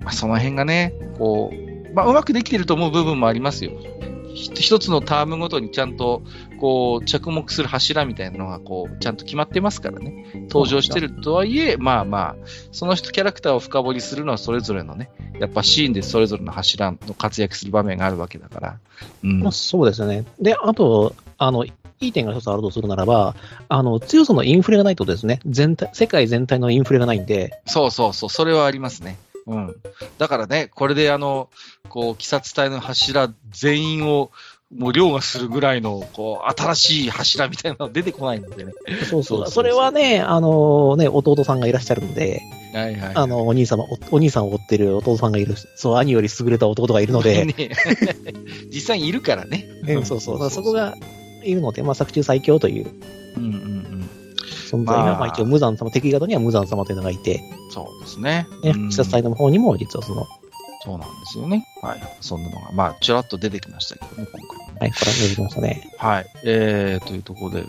[0.02, 3.72] まあ、その辺がね、こう、まあ、うまくできてると思う部分もありますよ。
[4.38, 6.22] ひ一つのタームごとにちゃんと、
[6.60, 10.26] こう、着目する柱みたいなのが、こう、ちゃんと決まってますからね。
[10.50, 12.36] 登場してるとはいえ、まあまあ、
[12.72, 18.78] その人キャラクターを深掘りするのはそれぞれのね、やっぱシーンでそれぞれの柱の活躍する場面があるわけだから。
[19.24, 19.52] うんまあ、。
[19.52, 20.24] そうですよね。
[20.40, 21.66] で、あと、あの、
[22.00, 23.36] いい点が一つあるとするならば、
[23.70, 29.18] あの、強さのインフレがないとですね、全体、世界全体のインフレがないんで、そうそうそう、それはありますね。
[29.48, 29.76] うん。
[30.18, 31.50] だからね、これであの、
[31.90, 34.32] こう、鬼殺隊の柱全員を、
[34.76, 38.74] もう凌駕するぐらいの、こう、新しい柱みたいなの出てこないのでね。
[39.10, 42.42] そうそうそれはね、あのね、弟さんがいらっしゃるんで、
[42.74, 43.16] はいはい。
[43.16, 47.56] あの、お兄様、おお兄さんを追ってる弟さんがいる、そう、兄より優れた弟がいるので、 ね
[48.70, 49.66] 実際にいるからね。
[49.88, 50.96] えそうそう、そこが
[51.44, 52.88] いるので、まあ、作中最強という。
[54.68, 58.48] 存在が、まあまあ一応無惨様、敵方には無惨様というのがいて、そうですね。
[58.64, 60.26] ね、うん自殺隊の方にも実はその、
[60.84, 61.66] そうなんですよね。
[61.82, 62.18] はい。
[62.22, 64.78] そんなのが、まあ、ちらっと出てきましたけどね、今回もね。
[64.80, 65.92] はい、これ出てきましたね。
[65.98, 66.26] はい。
[66.46, 67.66] えー、というところで。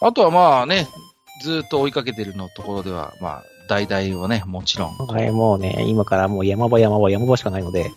[0.00, 0.86] あとはまあね、
[1.42, 4.96] ずーっと追いかけてるのところでは、まあ、代々をね、もちろん。
[4.96, 7.90] はい、もうね、今からもう山場山場山場しかないので、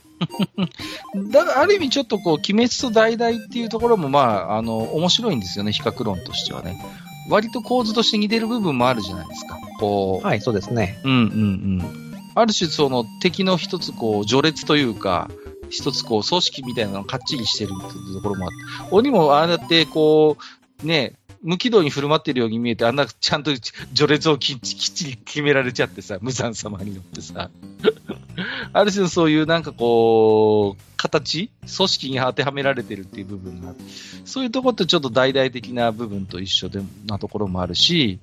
[1.31, 6.84] だから、ある意味ちょっとこう、鬼滅と代々っていうところも、まあ、あの、面白いんですよね、比較論としてはね。
[7.29, 9.57] 割と構図として似てる部分もあるじゃないですか。
[9.79, 10.99] こう、はい、そうですね。
[11.03, 11.23] うんうんう
[11.83, 12.05] ん。
[12.35, 15.29] ある種、その敵の一つこう、序列というか、
[15.69, 20.38] 一つこう、組織みたいなのがかっちりしてるっていうところもあって、鬼もああやってこ
[20.83, 23.51] う、ね、無軌道に振る舞ってるように見えて、あんなちゃんと
[23.93, 27.49] 序列をきっちきっちり決められちゃってさ、無惨様によってさ。
[28.73, 33.73] ある種のそういうなんかこう、形組織に当てはめられてるっていう部分が
[34.25, 38.19] そういうところってちょっと大々的な部分と一緒でなところもあるし、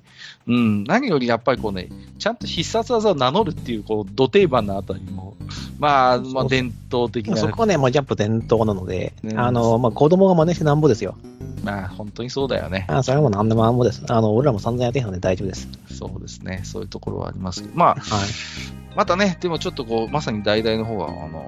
[0.47, 5.35] うん、何よりやっぱりこうね、ちゃんと必殺技を名乗るっていう、こう、土定番のあたりも、
[5.79, 11.15] まあ、まあ、伝統的な、そこはね、もうジャンプ伝統なので、ねあの、まあ、子供が真似してなんぼですよ。
[11.63, 12.85] まあ、本当にそうだよね。
[12.89, 14.03] あそれはもう何でもなんぼです。
[14.09, 15.69] あの、俺らも散々やってるので大丈夫です。
[15.89, 16.61] そうですね。
[16.65, 18.29] そういうところはありますけど、まあ、はい。
[18.97, 21.39] またね、でもちょっとこう、まさに代々の方は、あの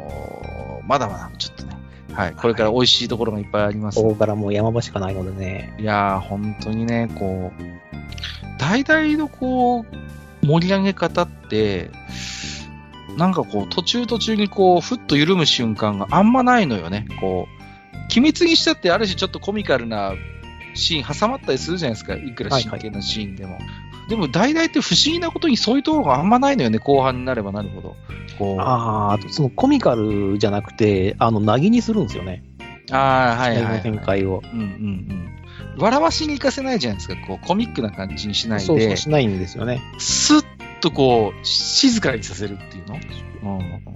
[0.41, 0.44] ー
[0.87, 1.77] まだまだちょっとね、
[2.13, 5.75] はい、これから美味しいところがいっぱいありますここからもう山場しかないのでね。
[5.79, 7.63] いやー、本当にね、こう、
[8.59, 11.91] 大々のこう、盛り上げ方って、
[13.17, 17.07] なんかこう、途中途中にこう、ふっと緩む瞬間があんまないのよね。
[17.19, 17.55] こう、
[18.17, 20.13] 鬼滅にしたってある種ちょっとコミカルな
[20.73, 22.15] シーン挟まったりするじゃないですか。
[22.15, 23.57] いくら真剣なシーンでも。
[24.09, 26.77] でも、大々って不思議なことにそういうところがあんまないのよね。
[26.77, 27.95] 後半になればなるほど。
[28.37, 32.43] こう、あああ、あとそのコミカルじゃなくて、あの、なぎにするんですよね。
[32.91, 33.81] あー、はいはい、のはい。
[33.81, 34.41] 展開を。
[34.43, 35.35] うんうんうん。
[35.77, 37.15] 笑わしに行かせないじゃないですか。
[37.27, 38.65] こう、コミックな感じにしないで。
[38.65, 39.81] そうそうしないんですよね。
[39.97, 40.45] スッ
[40.81, 42.99] とこう、静かにさせるっていうの、
[43.43, 43.94] うんうん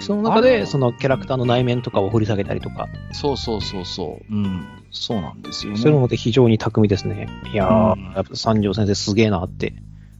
[0.00, 0.66] その中あで、の？
[0.66, 4.34] そのキャラクターの内面とかを掘り下げたりとか、そうそうそうそう。
[4.34, 4.66] うん。
[4.90, 5.78] そうなんですよね。
[5.78, 7.28] そういうので非常に巧みですね。
[7.52, 9.74] いやー、うんやっぱ三条先生すげえなって。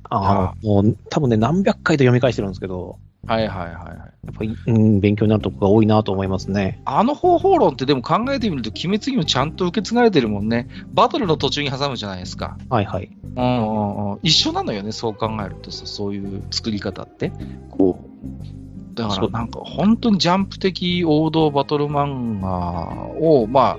[0.08, 3.96] ああ、もう多分ね、何百回と読み返してるんですけど、はいはいはいはい。
[3.96, 6.80] やっぱり、うん、勉強になるとこが多いなと思いますね。
[6.84, 10.68] あの方法論ってでも考えてみると、鬼滅にもちゃんと受け継がれてるもんね。
[10.92, 12.56] バトルの途中に挟むじゃないですか。
[12.70, 13.10] はいはい。
[13.34, 14.18] うんうんうん。
[14.22, 17.32] 一緒なのよね、そう考えるとさ、そういう作り方って。
[17.70, 18.65] こう。
[18.96, 22.48] だからなんか本当にジャンプ的王道バトル漫画
[23.20, 23.78] を、まあ、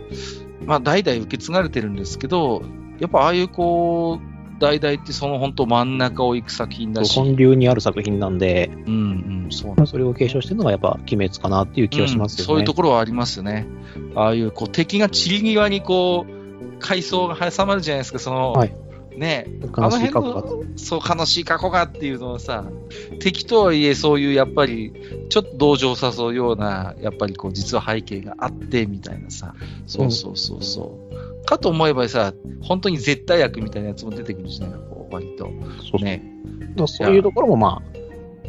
[0.66, 2.62] まあ代々受け継がれてるんですけど、
[3.00, 12.42] やっぱああいうこう、代々ってその本当真ん中を行く作品だし、本流にある作品なんで、うんうん、そうなんまあそれを継承してるのがやっぱ鬼滅かなっていう気がしますよね。
[12.42, 12.48] うん。
[12.48, 13.66] そういうところはありますよね。
[14.16, 18.76] ああいうこう敵が散り際にこう、階層が挟まるじゃないですか、その、はい
[19.18, 20.30] ね、悲しい過去が。
[20.30, 22.66] あの辺のそう、悲しい過去がっていうのはさ、
[23.20, 24.94] 敵とはいえそういうやっぱり、
[25.30, 31.46] ちょっと同情を誘うような、やっぱりこう実は背景があってみたいなさ、そうそうそうそう。
[31.46, 35.50] かと思えばさ、本当に絶対悪みたいなやつも出てくるしね、こう割と。
[35.92, 36.24] そうね。
[36.86, 37.82] そういうところもま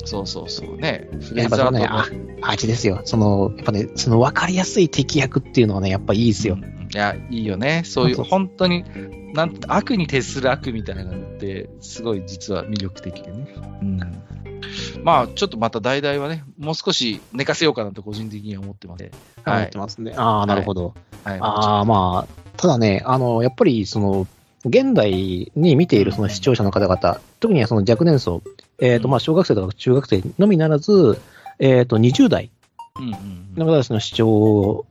[0.05, 1.09] そうそうそうね。
[1.35, 2.07] やっぱそのね、あ、
[2.43, 3.01] 味ですよ。
[3.05, 6.59] その、やっぱね、その分かりやすい敵役っていうのはね、やっぱいいですよ。
[6.61, 7.83] うんいや、いいよね。
[7.85, 8.85] そういう、本当に、
[9.35, 13.55] なんて、悪に徹する悪みたいなのって、すごい実は魅力的でね。
[13.83, 14.01] うん。
[15.03, 19.11] まあ、ちょっとまた代々はね、もう少し寝かせようかなと個人的には思ってますね。
[19.45, 19.79] はい思って。
[19.79, 20.15] ますね。
[20.17, 20.95] ああ、なるほど。
[21.25, 21.39] はい。
[21.41, 24.27] ああ、まあ、ただね、あの、やっぱり、その、
[24.65, 28.43] 現代に見ているその視聴者の方々、特にはその若年層、
[28.81, 31.21] えっ、と、まあ、小学生とか中学生のみならず、
[31.59, 32.51] えっ、と、20代
[33.57, 34.85] の方たちの視聴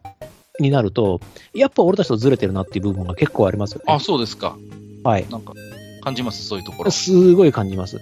[0.60, 1.22] になると、
[1.54, 3.94] やっぱ俺たちとずれてるなっていう部分が結構ありますよね。
[3.94, 4.58] あ、そうですか。
[5.04, 5.28] はい。
[5.30, 5.54] なんか、
[6.04, 6.92] 感じます、そういうところ。
[6.92, 8.00] すごい感じます。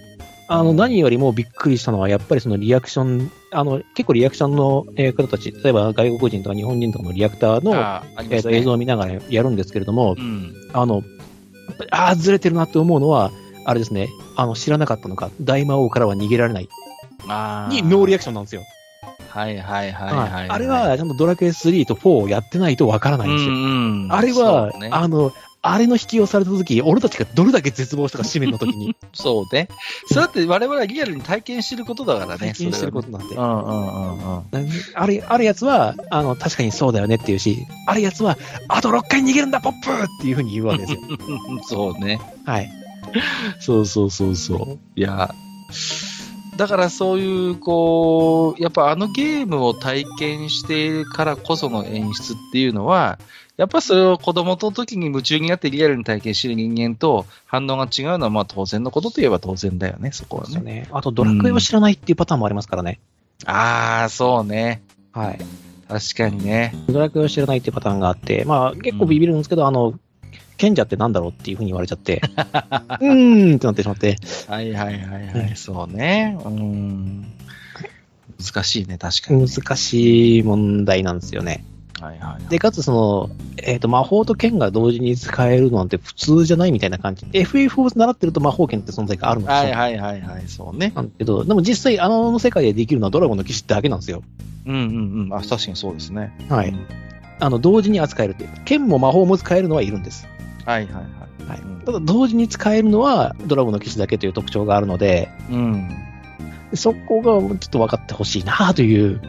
[0.48, 8.28] あの、何よりもびっくりしたのは、やっぱりそのリアクション、あの、結構リアクションのえー方たち、例えば外国人とか日本人とかのリアクターの、ね。
[8.30, 10.54] えーと映像を見ながらやるんですけれどもう、ん。
[10.74, 11.04] あの、
[11.90, 13.32] ああ、ずれてるなって思うのは、
[13.66, 16.70] あれですね、あの、知らなかったのか、大魔王からは逃げられない。
[17.70, 18.62] にノーリアクションなんですよ。
[19.36, 20.50] はいはいはいははいい。
[20.50, 23.54] あれは、ちゃんとドラクエ3と4をやってないとわからないんですよ。
[23.54, 24.14] うんうん。
[24.14, 29.68] あれは、ねあの、あれの引きをされた時、俺たちがどれだけ絶望したか、紙面の時に そうね。
[30.08, 32.54] それだって我々はリアルに体験してることだからね。
[32.54, 33.36] 体験してることなんで。
[33.36, 34.44] うんうんうん。
[34.94, 38.38] ある、あるやつは、あの、確かにそうだよねっていうし、あるやつは、
[38.70, 41.00] あと6回逃げるんだ、ポップっていうふうに言うわけですよ。
[41.68, 42.22] そうね。
[42.46, 42.70] はい。
[43.60, 44.80] そうそうそうそう。
[44.96, 45.34] いや、
[46.58, 53.20] だからそういう、こう、やっぱあのゲームを体験しているからこその演出っていうのは、
[53.58, 60.60] やっぱそれを子供の時に夢中になってリアルに体験している人間と反応が違うのはまあ当然のことといえば当然だよね、そこはね。
[60.60, 60.90] ね。
[60.92, 63.00] あと、ドラクエを知らないっていうパターンもありますからね。
[63.46, 64.82] ああ、そうね。
[65.12, 65.40] はい。
[65.88, 66.74] 確かにね。
[66.88, 69.94] ドラクエを知らないっていうパターンがあって、まあ、結構ビビるんですけど、あの、
[70.58, 75.56] 賢者ってなんだろうっていうふうに言われちゃって、 うーんってなってしまって、はいはいはいははいい。
[75.56, 76.38] そうね。
[76.46, 77.26] うん。
[78.44, 79.48] 難しいね、確かに、ね。
[79.48, 81.66] 難しい問題なんですよね。
[82.02, 82.50] はいはいはい。
[82.50, 87.26] で、かつその、えっ、と、魔法と剣が同時に使えるのなんて普通じゃないみたいな感じ。
[87.32, 89.56] FF を習ってると魔法剣って存在があるんですよ。
[89.56, 90.92] はいはいはいはい、そうね。
[90.96, 94.24] なんだけど、でも実際あの世界でできるのはドラゴンの騎士だけなんですよ。
[94.66, 95.34] うんうんうん。
[95.34, 96.34] あ、確かにそうですね。
[96.50, 96.86] はいうん
[97.40, 98.48] あの、同時に扱えるって。
[98.64, 100.28] 剣も魔法も使えるのはいるんです。
[100.66, 101.50] はいはいはい。
[101.50, 105.88] はいうんただ、同時に使えるのはドラゴンの騎士だけという特徴があるので、うん。
[106.74, 109.22] そこがちょっと分かってほしいなという、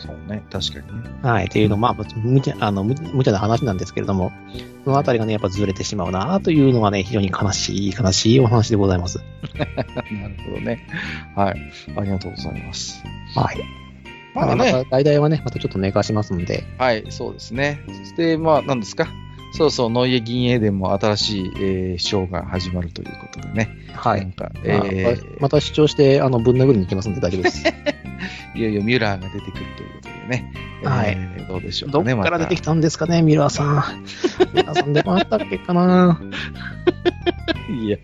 [0.00, 1.10] そうね、確かにね。
[1.22, 4.32] はい、っていうの、まあ、無茶、あの、無無茶な話なんですけれども、
[4.86, 9.18] そのあたりがね、やっぱずれてしまうなというのはね、非常に悲しい、悲しいお話でございます。
[9.58, 10.86] なるほどね。
[11.36, 11.60] はい。
[11.98, 13.04] ありがとうございます。
[13.36, 13.56] はい。
[14.34, 17.82] まあまね、た、大々はね、またちょっと寝かしますんで、はい、そうですね。
[17.86, 19.06] そして、まあ、何ですか？
[19.52, 23.68] そうそう、ノイエ銀英伝も新しい、えー、ショーが始まるということでね。
[23.92, 24.20] はい。
[24.20, 27.64] なんか、まあえまた主張して、あの、ぶん殴りに行きますんで大丈夫です。
[27.64, 27.72] ー、
[28.58, 30.52] いよいよミュラーが出てくるということでね。
[30.84, 32.66] はいえーどうでしょうどかね、っから出てきた。
[32.66, 34.04] たんですかね、ミラーさん。
[34.54, 36.20] ミラーさん出ましたっけかな
[37.68, 37.98] いや。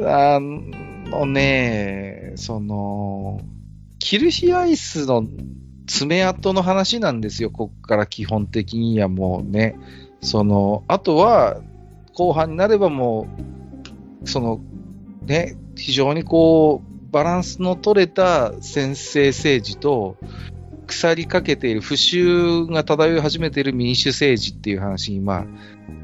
[0.00, 3.40] あのね、その、
[3.98, 5.24] キルヒアイスの
[5.86, 9.76] 爪痕の話なんですよ、ここから基本的にはもうね。
[10.20, 11.60] その、あとは、
[12.14, 13.28] 後半になればも
[14.22, 14.60] う、その、
[15.26, 20.16] ね、非常にこう、バランスの取れた先制政治と、
[20.86, 25.46] 腐りかけている、腐臭が漂い始めている民主政治っていう話に、まあ、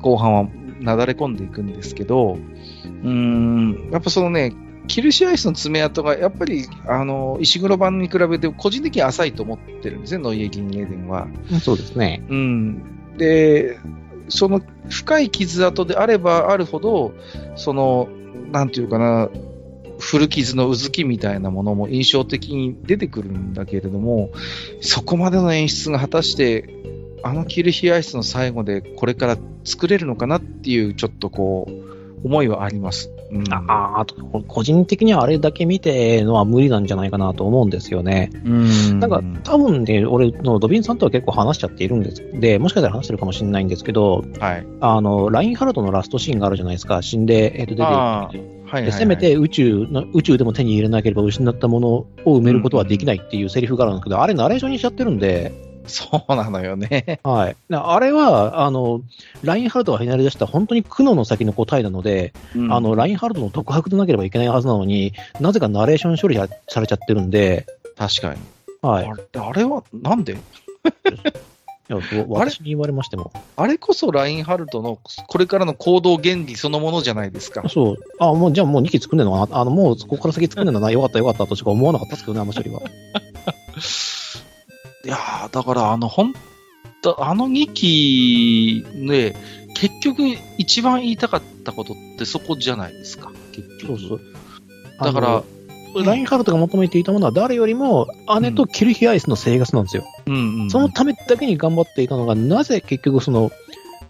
[0.00, 0.48] 後半は
[0.80, 2.38] なだれ込んでいくんですけど、
[2.84, 4.52] うん、やっぱそのね、
[4.90, 11.28] キルシアイスの爪痕が、やっぱり、あの、石黒版に比べて個人的に浅いと思ってるんですね、ノイエ銀英伝は。
[11.62, 12.24] そうですね。
[12.28, 13.16] うん。
[13.16, 13.78] で、
[14.28, 17.12] その深い傷跡であればあるほど、
[17.54, 18.08] その、
[18.50, 19.28] なんていうかな、
[20.00, 24.30] 古傷のうずきみたいなものも印象的に出てくるんだけれども、
[24.80, 26.68] そこまでの演出が果たして、
[27.22, 33.12] あのキルヒアイスの最後でこれから作れるのかなっていう、ちょっとこう、思いはあります。
[33.32, 34.14] うん、ああと、
[34.48, 38.30] 個人的にはあれだけ見てのは無理なんじゃないかなと思うんですよね。
[38.44, 39.00] うん。
[39.00, 42.24] なんか、多分ね、俺のドビンさんとは結構話しちゃっているんです。
[42.40, 44.66] で、もしかしたら話してるかもしれないんですけど、はい。
[44.80, 47.02] あの、ラインハルトのラストシーンがあるじゃないですか。
[47.02, 48.84] 死んで、えっ、と、出てはいはい、はい。
[48.84, 57.20] でせめて宇宙の、宇宙でも手に入れなければ失ったものを埋めることはできないっていうセリフがあるんですけど、あれナレーションにしちゃってるんで、そうなのよね。
[57.22, 57.56] はい。
[57.70, 59.02] あれは、あの、
[59.42, 68.40] ラインハルトがひねり出した本当に苦悩の先の答えなので、うんあの、ラインハルトの独白でなければいけないはずなのに、なぜかナレーション処理さされちゃってるんで、確かに。
[68.80, 69.06] はい。
[69.06, 70.38] いあれあれは、なんで？
[71.90, 73.32] やそう私に言われましても。
[73.56, 77.68] あれこそラインハルトのこれからの行動原理そのものじゃないですか。
[77.68, 77.96] そう。
[78.18, 79.60] あ、もう、じゃあもう2期作んねえのかな？
[79.60, 80.90] あの、もうここから先作んねえんだな？
[80.90, 82.80] よかったよかったとしか思わなかったですけどね、あの処理は。
[85.04, 86.34] いやー、だからあの、ほん
[87.02, 89.36] と、あの2期で、
[89.74, 90.22] 結局
[90.58, 93.32] 一番言いたかったことってそこじゃないですか。
[93.52, 93.98] 結局。
[93.98, 94.20] そうそう。
[95.02, 95.42] だから
[96.04, 98.06] ラインハルトが求めていたものは誰よりも
[98.40, 100.04] 姉とキルヒアイスの生活なんですよ。
[100.26, 100.70] うんうん。
[100.70, 103.50] そのためだけに頑張っていたのが、なぜ結局その、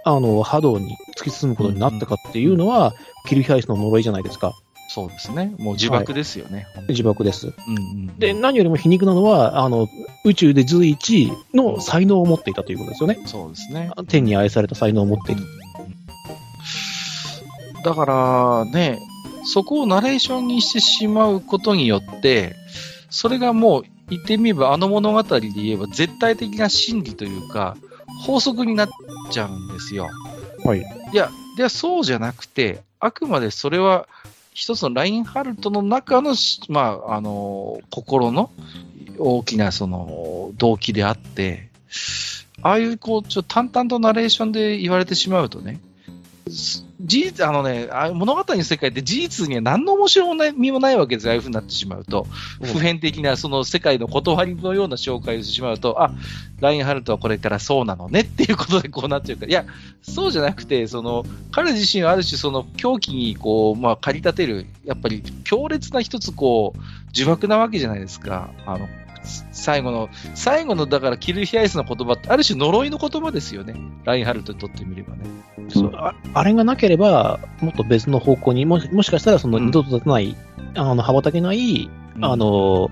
[0.05, 2.95] あの、波動に突き進むことになったかっていうのは、
[3.27, 4.55] キルヒアイスの呪いじゃないですか。
[4.93, 5.55] そうですね。
[5.57, 6.67] もう自爆ですよね。
[6.89, 7.47] 自爆です。
[7.47, 8.19] うんうん。
[8.19, 9.89] で、何よりも皮肉なのは、あの、
[10.25, 13.21] 宇宙で随一の才能を持っていたということですよね。
[13.25, 13.93] そうですね。
[14.09, 15.43] 天に愛された才能を持っていた。
[17.85, 18.99] だからね、
[19.45, 22.57] そこをナレーションにしてしまうことによって、
[23.11, 27.77] それがもう言ってみればあの物語で言えば絶対的な真理というか、
[28.27, 28.89] 法則になっ
[29.31, 30.09] ちゃうんですよ。
[30.65, 30.81] はい。
[31.13, 34.09] いや、ではそうじゃなくて、あくまでそれは
[34.53, 36.35] 一つのラインハルトの中の、
[36.69, 38.51] まあ、あの、心の
[39.19, 41.69] 大きなその動機であって、
[42.63, 45.81] ああいうこう、ちょ淡々とナレーションで言われてしまうとね、
[46.51, 52.27] 事実、あのね、あ物語の世界って事実には何の面白みもないわけですよ、ああいうふうになってしまうと。
[52.63, 56.13] 普遍的なその世界の断りのような紹介をしてしまうと、あ、
[56.61, 59.51] ラインハルトはこれからそうなのねっていうことでこうなっちゃうから。
[59.51, 59.65] いや、
[60.03, 66.79] そうじゃなくて、その、彼自身はある種その狂気にこう、まあ、駆り立てる、やっぱり強烈な一つこう、
[67.15, 68.51] 呪縛なわけじゃないですか。
[68.67, 68.89] あの、
[69.53, 73.75] 最後の、最後の、だから、キルヒアイスの言葉って、ある種呪いの言葉ですよね。
[74.05, 75.25] ラインハルトにとってみればね。
[75.69, 80.37] そうああれがなければ、もっと別の方向にもし、もしかしたらその二度と立たない、
[80.75, 81.91] あの、羽ばたけない、
[82.21, 82.91] あ、の、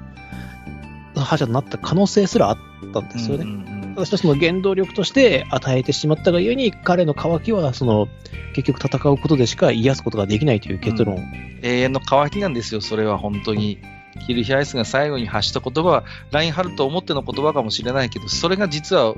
[1.16, 2.59] 覇者となった可能性すらあっ
[2.93, 3.45] たんですよね。
[3.45, 8.07] うんうんうんそしてその原動力として与えてしまったがゆえに、彼の渇きは、その、
[8.55, 11.18] 結局戦うことでしか癒すことができないという結論。
[11.62, 13.79] 永遠の渇きなんですよ、それは本当に。
[14.27, 19.15] キルヒアイスが最後に発した言葉は、ラインハルトを思っての言葉かもしれないけど、それが実は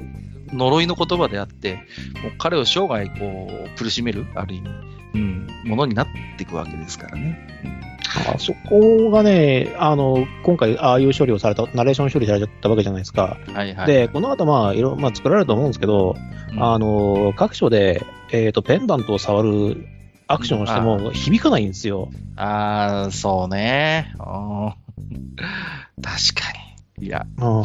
[0.53, 1.76] 呪いの言葉であって、
[2.22, 4.70] もう彼を生涯こう苦しめる、ある意味、
[5.14, 7.80] うん、ものになっていくわけですからね。
[8.26, 13.38] あそこがね、あの、今回、ああいう処理をされた、ナレーション処理されちゃったわけじゃないですか。
[13.47, 13.86] うんはいはい。
[13.86, 16.16] で、この後、まあ、いろ、まあ、作られると思うんですけど、
[16.53, 19.86] うんあの、各所で、えっ、と、ペンダントを触る
[20.26, 22.09] アクションをしても響かないんですよ。
[22.36, 24.12] ああ、そうね。
[24.18, 24.72] うん
[26.03, 27.07] 確かに。
[27.07, 27.64] いや、うん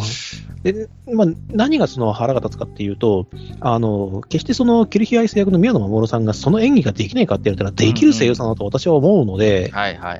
[0.63, 3.27] で、まあ、何がその腹が立つかっていうと、
[3.59, 9.71] あの、決してその、キルヒアイス役の宮野真守さんがその演技ができないかって言われたら、できる声優さんだと私は思うので。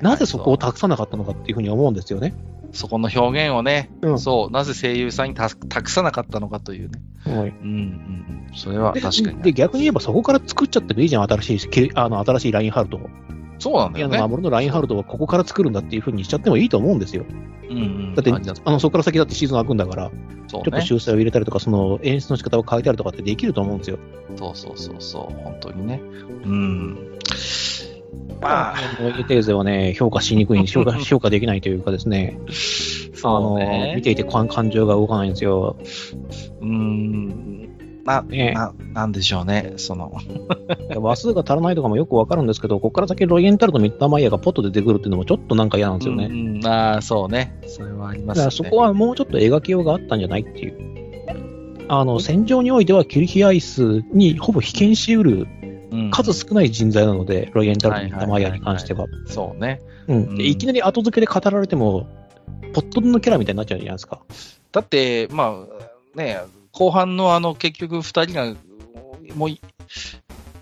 [0.01, 2.34] なぜそこをう託さなかったのかっていうふうに思うんですよね。
[2.74, 7.01] そこの表現をね、うんそう、なぜ声優さんにた託さなかったのかというね。
[7.26, 7.49] はいうんうん
[8.49, 8.51] うん。
[8.53, 9.41] それはで確かに。
[9.41, 13.09] で、逆に言えばそこから作っちゃってもいいじゃん、新しい、あの、新しいラインハルトを。
[13.60, 14.20] そうなんだよね。
[14.20, 17.26] 守のラインハルトはここから作るんだっていうふうにしちゃってもいいと思うんですよ。
[17.70, 18.16] うんうん。
[18.16, 20.12] だって、あの、そこから先だってシーズン開くんだから、
[20.47, 20.82] そうちょっとね。
[20.82, 23.99] 修正を入れたりとか、その演出の仕方を変えたりとかってできると思うんですよ。
[24.36, 26.01] そうそうそうそう、本当にね。
[26.45, 27.18] うん。
[28.41, 33.93] まあ、あの、エテーゼはね、評価しにくい、評価、評価できないというかですね、あそうの、ね。
[33.95, 35.78] 見ていて感感情が動かないんですよ。
[36.62, 37.64] うん。
[38.06, 39.74] な、ねな、なんでしょうね。
[39.78, 40.14] その、
[40.95, 46.26] 話数が足らないとかもよくわかるんですけど、ここから先ロイエンタルとミッターマイヤーがポッと出てくるっていうのもちょっとなんか嫌なんですよね。
[46.26, 47.60] うんうん、ああ、そうね。
[47.66, 48.62] それはありまだすね。
[48.62, 50.76] からそこはもうちょっと描きようがあったんじゃないっていう。
[51.88, 55.47] あの、戦場においてはキルヒアイスにほぼ被験しうる
[55.91, 59.08] うん数少ない人材なので、ロイエンタルとミッターマイヤーに関しては。
[59.26, 59.82] そうね。
[60.08, 62.08] うんうんでいきなり後付けで語られても、
[62.74, 64.22] ポットのキャラみたいになっちゃうじゃないですか。
[64.72, 65.66] だって、ま
[66.16, 66.39] あ、ね、
[66.78, 68.53] 後半のあの、結局二人が、
[69.34, 69.49] もう、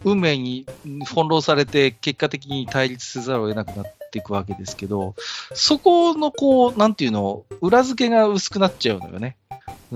[0.06, 0.66] 運命に
[1.08, 5.16] 翻弄されて、結果的に対立せざるを得なくなっていくわけですけど、
[5.54, 9.38] そこのこう、なんていうの、裏付けが薄くなっちゃうのよね。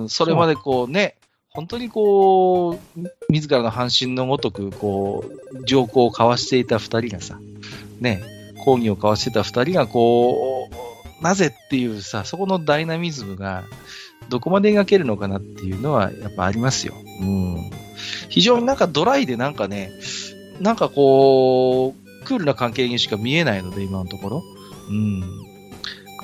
[0.08, 1.16] それまでこうね、
[1.50, 7.40] 本当にこう、自らの半身のごとく、こう、条項を交わしていた二人がさ、
[8.00, 8.24] ね、
[8.64, 10.70] 抗議を交わしてた二人がこ
[11.20, 13.64] う、なぜっていうさ、そこのダイナミズムが、
[14.30, 16.94] どこまで描けるのかなっていうのはやっぱありますよ。
[17.22, 17.72] うん。
[18.30, 19.92] 非常になんかドライでなんかね、
[20.60, 24.44] なんかこう、クールな関係にしか見えないので、今のところ。
[24.90, 25.24] うん。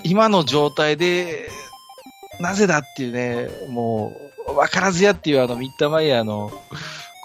[0.03, 1.49] 今の状態で、
[2.39, 4.13] なぜだっていうね、も
[4.47, 6.51] う、わからずやっていうあのミッタマイヤーの、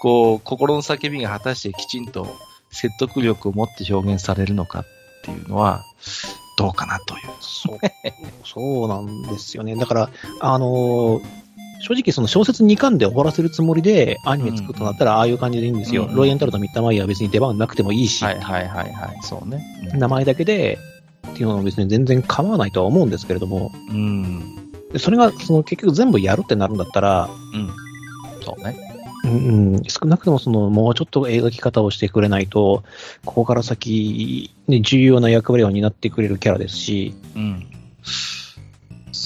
[0.01, 2.27] こう、心の叫びが果たしてきちんと
[2.71, 4.85] 説得力を持って表現されるのかっ
[5.23, 5.83] ていうのは、
[6.59, 7.21] どうかなという。
[7.39, 7.79] そう、
[8.43, 9.77] そうなんですよね。
[9.77, 10.09] だから、
[10.41, 11.21] あのー
[11.81, 16.07] 正直その小説2巻で終わらせるつもりでアニメ作ったんだったらああいう感じでいいんですよ。
[16.09, 19.63] うんロイエンタルとミッターマイヤーは別に出番なくてもいいし、はいはいはいはい、そうね。
[19.93, 20.77] うん名前だけで
[21.29, 24.55] っていうのは別に全然構わないとは思うんですけれども、うん。
[24.91, 27.69] でそれがその結局全部やるってなるんだったら、うん。
[28.43, 28.75] そうね。
[29.29, 32.83] うん、少なくともそのもうちょっと描き方をしてくれないと、
[33.25, 37.67] ここから先、ね、重要な役割を担ってくれるキャラですし、うん。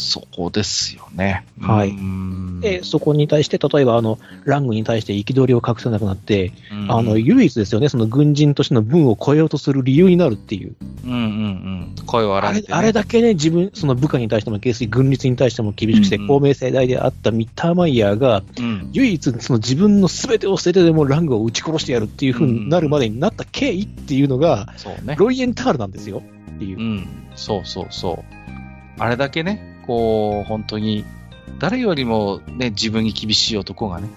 [0.03, 1.45] そこですよね。
[1.59, 10.75] はいうんで、そこに対して、例えばあの、ラングに対して憤りを隠せなくなって、うんあの、唯一ですよね、その軍人としての分を超えようとする理由になるっていう。
[11.03, 11.21] うんうんう
[12.01, 12.05] ん。
[12.05, 12.73] 声を荒げて、ね。
[12.73, 18.89] あれあれだけね、自分、その部下に対しても、決して軍律に対しても厳しくして、うんうん公明正大であったミッターマイヤーが、うん。
[18.93, 25.15] 唯一その自分の全てを捨ててでもラングを撃ち殺してやるっていう風になるまでになった経緯っていうのが、そうね。
[25.17, 26.23] ロイエンタールなんですよ
[26.55, 26.81] っていうう。
[26.81, 27.07] ん。
[27.35, 28.23] そうそうそう。
[28.99, 31.05] あれだけね、こう、本当に、
[31.59, 34.09] 誰よりもね、自分に厳しい男がね、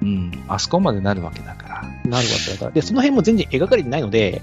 [0.00, 1.82] うん、あそこまでなるわけだから。
[2.04, 2.70] なるわけだから。
[2.70, 4.42] で、その辺も全然描かれてないので、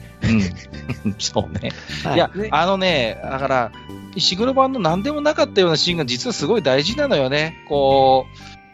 [1.03, 1.15] うん。
[1.17, 1.71] そうね。
[2.03, 3.71] はいや、ねあのね、だから、
[4.15, 7.63] 石黒版の何でもなかったようなシーンが実はすごい大事なのよね。
[7.67, 8.25] こ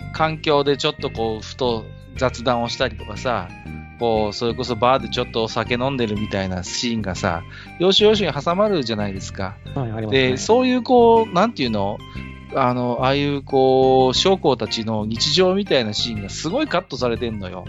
[0.09, 1.85] う、環境でちょっとこう、ふと
[2.17, 3.47] 雑談をしたりとかさ、
[4.01, 7.43] こう、それこそバーでちょっとお酒飲んでるみたいなシーンがさ、
[7.79, 9.55] 要所要所に挟まるじゃないですか。
[9.75, 10.07] はい、すね。
[10.07, 11.99] で、そういうこう、なんていうの？
[12.55, 17.63] あの、ああいうこう、将校たちの日常みたいなシーンがすごいカットされてんのよ。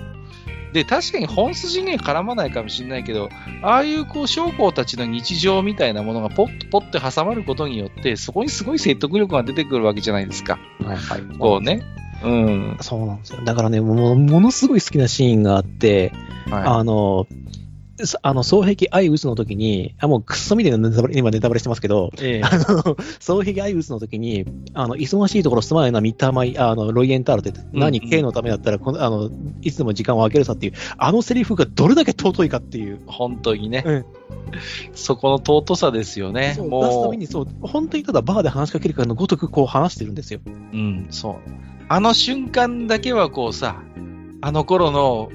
[0.72, 3.28] で、確かに本筋には絡まないかもしれないけど、
[3.62, 10.58] ああいうこう、将校たちの日常みたいなものがポッとポッと挟まることによって、そこにすごい説得力が出てくるわけじゃないですか。
[10.82, 11.22] はいはい。
[11.38, 11.82] こうね。
[12.22, 12.76] うん。
[12.80, 13.40] そうなんですよ。
[13.44, 16.12] だからね、もう、ものすごい好きなシーンがあって、
[16.50, 17.26] はあの、
[18.04, 22.24] すあの、双璧相打つの時に、あ、もうクソみたいなネタバレ、今ネタバレしてますけど、い。
[22.24, 24.44] ええあの、双璧相打つの時に、
[24.74, 29.30] あの、忙しいところすまないな、ミッターマイ、あの、ロイエンタールって、何、うんうん K のためだったら、この、あの、
[29.62, 33.00] いつでも時間を空けるさっていう、あのセリフがどれだけ尊いかっていう。
[33.06, 34.04] 本当にね、うん
[34.94, 36.54] そこの尊さですよね。
[36.56, 40.40] そう出すたもめに、そう、本当にただバーで話しかけるかのごとくこう話してるんですよ。
[40.44, 41.34] う、うん、そう。
[41.92, 43.82] あの瞬間だけはこうさ、
[44.40, 45.30] あの頃の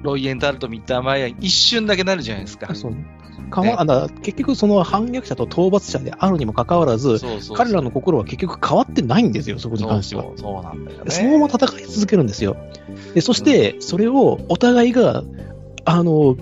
[0.00, 2.74] ロイエンタルとミッターマイヤー一瞬だけなるじゃないですか。
[2.74, 2.96] そう。
[3.50, 7.20] かわあの結局その反逆者と討伐者であるにもかかわらず、
[7.54, 10.22] 彼らの心は結局変わってないんですよ、そこに関しては。
[10.22, 11.10] そうそうそうなんだよね。
[11.10, 12.56] そのまま戦い続けるんですよ。
[13.12, 15.22] で、そして、それをお互いが、
[15.84, 16.38] あの、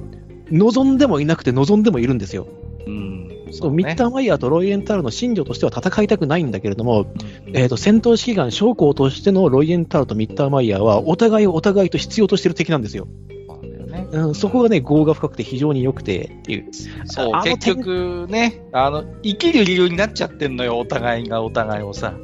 [0.53, 2.47] 望んでもいなくて望んでもいるんですよ。
[2.87, 3.32] うん。
[3.53, 13.07] そうミッターマイヤーとロイエンタールの信条としては戦いたくないんだけれども、うんえっ、と、戦闘指揮官将校としてのロイエンタールとミッターマイヤーは、お互いをお互いと必要としてる敵なんですよ。
[13.47, 16.67] そうなんそこがね、業が深くて非常に良くてっていう。
[17.05, 22.15] そうあ、の結局ね、あの、生きる理由になっちゃってんのよ、お互いがお互いをさ。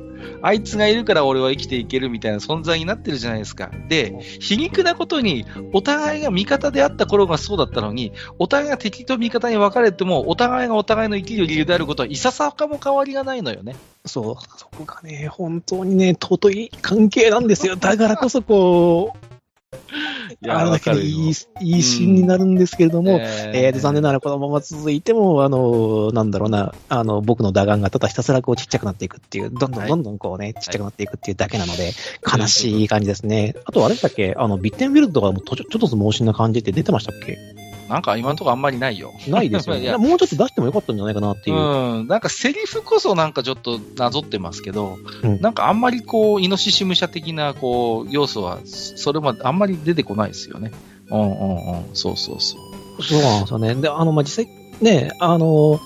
[0.43, 3.71] あいつがいるから俺は生きていけるみたいな存在になってるじゃないですか。
[3.89, 13.77] で、皮肉なことに、お互いが味方であった頃がそうだったのに、お互いが敵と味方に分かれても、お互いがお互いの生きる理由であることは、いささかも変わりがないのよね。
[14.07, 17.77] そう、そこがね、本当にね、尊い関係なんですよ。
[17.77, 19.28] だからこそ、こう、
[20.49, 21.15] あれだけでいい、
[21.61, 29.89] いいシーンになるんですけれども、ええーと、残念ながらこのまま続いても、あの、なんだろうな、あの、僕の打眼がただひたすらこうちっちゃくなっていくっていう、どんどんはい。
[29.89, 31.93] どんどんこうね、ちっちゃくなっていくっていうだけなので、
[32.25, 33.55] 悲しい感じですね。
[33.65, 37.68] あと、あれだっけあの、ビッテンフィールドとかもとちょちょっとずつ猛進な感じって出てましたっけ？
[37.89, 39.15] なんか今のところあんまりないよ。
[39.29, 39.87] ないですよいね。
[39.89, 41.57] やもうちょっと出してもよかったんじゃないかなっていう。
[41.57, 42.09] うん。
[42.09, 50.73] なんかセリフこそなんかちょっとなぞってますけど、うんなんかあんまりこう、イノシシ武者的なこう、要素は、それまであんまり出てこないですよね。
[51.11, 51.85] うんうんうん。
[51.95, 52.57] そうそうそ
[52.99, 53.03] う。
[53.03, 53.75] そうなんですよね。
[53.75, 54.49] で、あの、まあ、実際、
[54.81, 55.81] ね、あの、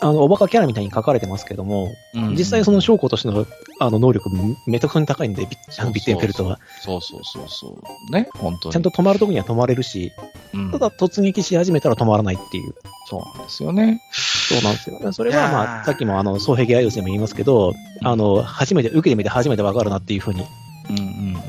[0.00, 3.46] あの、おバカキャラみたいに書かれてますけども、うん実際その将校としての、
[3.80, 4.30] あの、能力
[4.66, 6.58] めちゃくちゃに高いんで、ビッテンフェルトは。
[6.80, 7.78] そうそうそうそ
[8.08, 8.12] う。
[8.12, 8.72] ね、本当に。
[8.72, 10.12] ちゃんと止まるとこには止まれるし、
[10.54, 12.74] うん、ただ突撃し始めたら止まらないっていう。
[13.08, 14.00] そうなんですよね。
[14.12, 15.12] そうなんですよね。
[15.12, 20.44] それはまあ、さっきもあの、双璧アイウスでも言いますけど、あの、初めて、受けてみて初めてわかるなっていうふうに、
[20.88, 20.98] うん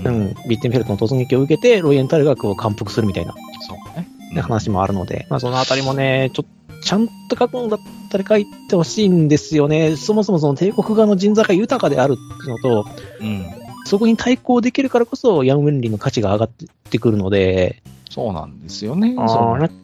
[0.05, 0.21] うんうん。
[0.21, 4.07] うん、ビッテンフェルトの突撃を受けて、ロイエンタルがこう感服するみたいな、そうね。
[4.33, 6.45] ね話もあるので、まあそのあたりもね、ちょ
[6.82, 7.79] ちゃんと書くんだっ
[8.09, 9.95] たら書いてほしいんですよね。
[9.95, 12.86] そもそもその帝国側の人材が豊かであるっていうのと、
[13.19, 13.45] うん。
[13.86, 16.49] そこに対抗できるからこそ、ヤンウェンリーの価値が上がっ
[16.89, 19.15] てくるので、そうなんですよね。
[19.17, 19.82] あそう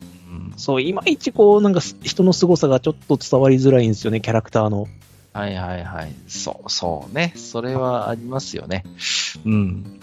[0.58, 4.88] そう、いまいちこう、なんか人の凄さがちょっと伝わりづらいんですよね、キャラクターの。
[5.34, 6.14] はいはいはい。
[6.28, 7.34] そう、そうね。
[7.36, 8.84] それはありますよね。
[9.46, 10.00] うん。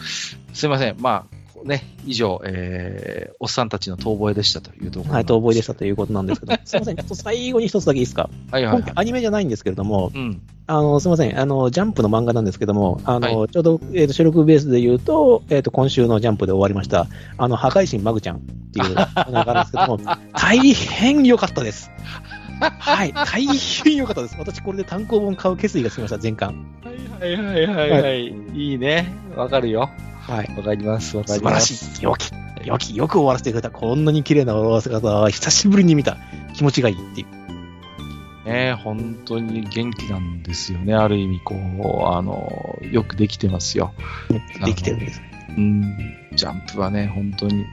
[0.53, 0.97] すいません。
[1.01, 5.15] まあ、ね、以上、えー、おっさんたちの遠吠えでしたというところ。
[5.15, 8.29] はい、遠吠えでしたということなんですけど、 すみません、ちょっと最後に一つだけいいですか？
[8.51, 8.93] はいはいはい今回。
[8.97, 10.43] アニメじゃないんですけれども、うん。
[10.67, 17.07] あの、すみません、あの、ジャンプの漫画なんですけども、あの、はちょうど、えっ、と、収録ベースで言うと、えっ、と、今週のジャンプで終わりました、
[17.39, 18.41] あの、破壊神マグちゃんっ
[18.73, 20.01] ていうのがあるんですけども、
[20.33, 21.91] 大変良かったです。
[22.61, 24.37] はい、大変良かったです。
[24.39, 26.55] 私、これで単行本買う決意がつきました、全巻。
[27.21, 28.35] はいはいはいはいはい。
[28.55, 29.13] いいね。
[29.37, 29.91] わかるよ。
[30.27, 30.57] はい。
[30.57, 31.17] わかります。
[31.17, 31.75] わか素晴らります。
[31.75, 32.03] しい。
[32.03, 32.31] よき、
[32.67, 33.71] よき、よく終わらせてくれた。
[33.71, 36.17] こんなに綺麗な終わらせ方は久しぶりに見た。
[36.55, 37.45] 気持ちがいいっていう。
[38.49, 40.95] ね、本当に元気なんですよね。
[40.95, 43.95] ある意味、こう、あの、よくできてますよ。
[44.65, 45.23] できてるんです。
[45.57, 45.83] うん。
[46.35, 47.65] ジャンプはね、本当に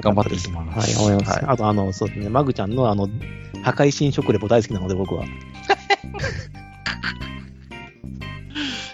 [0.00, 1.00] 頑張っていいと思いまはい、す。
[1.00, 1.30] 思います。
[1.30, 3.08] はいあと、あの、そうですね、マグちゃんのあの、
[3.62, 5.24] 破壊神食レポ大好きなので、僕は。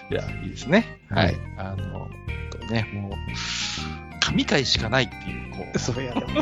[0.09, 0.99] いや、いいですね。
[1.09, 1.35] ははいい。
[1.57, 2.09] あの、
[2.67, 3.11] ね、もう、
[4.19, 5.79] 神回しかないっていう、こう。
[5.79, 6.41] そうや、でも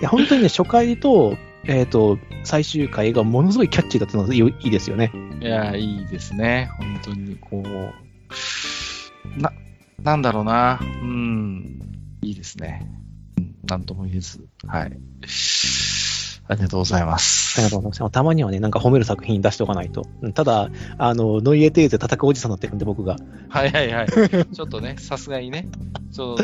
[0.00, 5.10] いや、本当にね、初回と、えっ、と、最終回がものすごいキャッチーだったのでいいいいですよね。
[5.40, 6.70] いや、いいですね。
[6.78, 9.52] 本当に、こう、な、
[10.02, 10.80] なんだろうな。
[10.80, 11.80] うん、
[12.22, 12.86] いいですね。
[12.90, 12.96] うん
[13.66, 14.46] なんとも言えず。
[14.66, 14.92] はい。
[16.48, 17.60] ありがとうございます。
[17.60, 18.12] ありがとうございます。
[18.12, 20.06] たまにはね、なんか褒める作品出しておかないと。
[20.22, 23.16] うんただ、あの、ノイエテーゼ叩くおじさんになってるんで、僕が。
[23.48, 24.08] はいはいはい。
[24.08, 25.68] ちょっとね、 さすがにね、
[26.12, 26.36] ちょ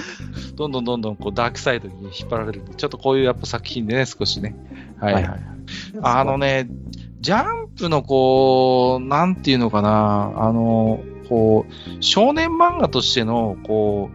[0.56, 4.56] どんどんどんどんこうダークサイドに引っ張られるんで、ちょっとこういうやっぱ作品でね、少しね。
[4.98, 5.22] はいはい。
[5.24, 5.40] はい
[6.02, 6.68] あのね、
[7.20, 14.10] ジャンプのこう、なんていうのかな、あの、こう、少年漫画としての、こ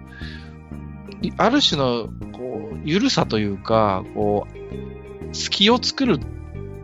[1.21, 4.56] う、いある種の、こう、ゆるさというか、こう、
[5.37, 6.19] 隙を作る、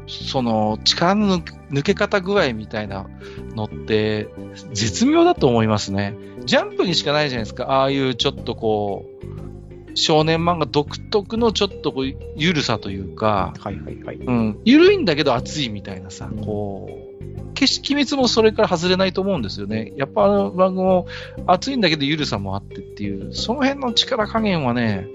[0.07, 3.07] その、力の抜抜け方具合みたいな
[3.55, 4.29] のって、
[4.73, 6.15] 絶妙だと思いますね。
[6.45, 7.65] ジャンプにしかないじゃないですか。
[7.71, 14.17] ああいうちょっとこう、少年漫画独特のちょっとこう、ゆるさというか、はいはいはい。
[14.17, 19.93] うん、ゆるいんだけど熱いみたいなさ、こう、決して鬼滅もそれから外れないと思うんですよね。
[19.95, 21.07] やっぱあの番組も
[21.47, 25.07] 熱いんだけどゆるさもあってっていう、その辺の力加減はね、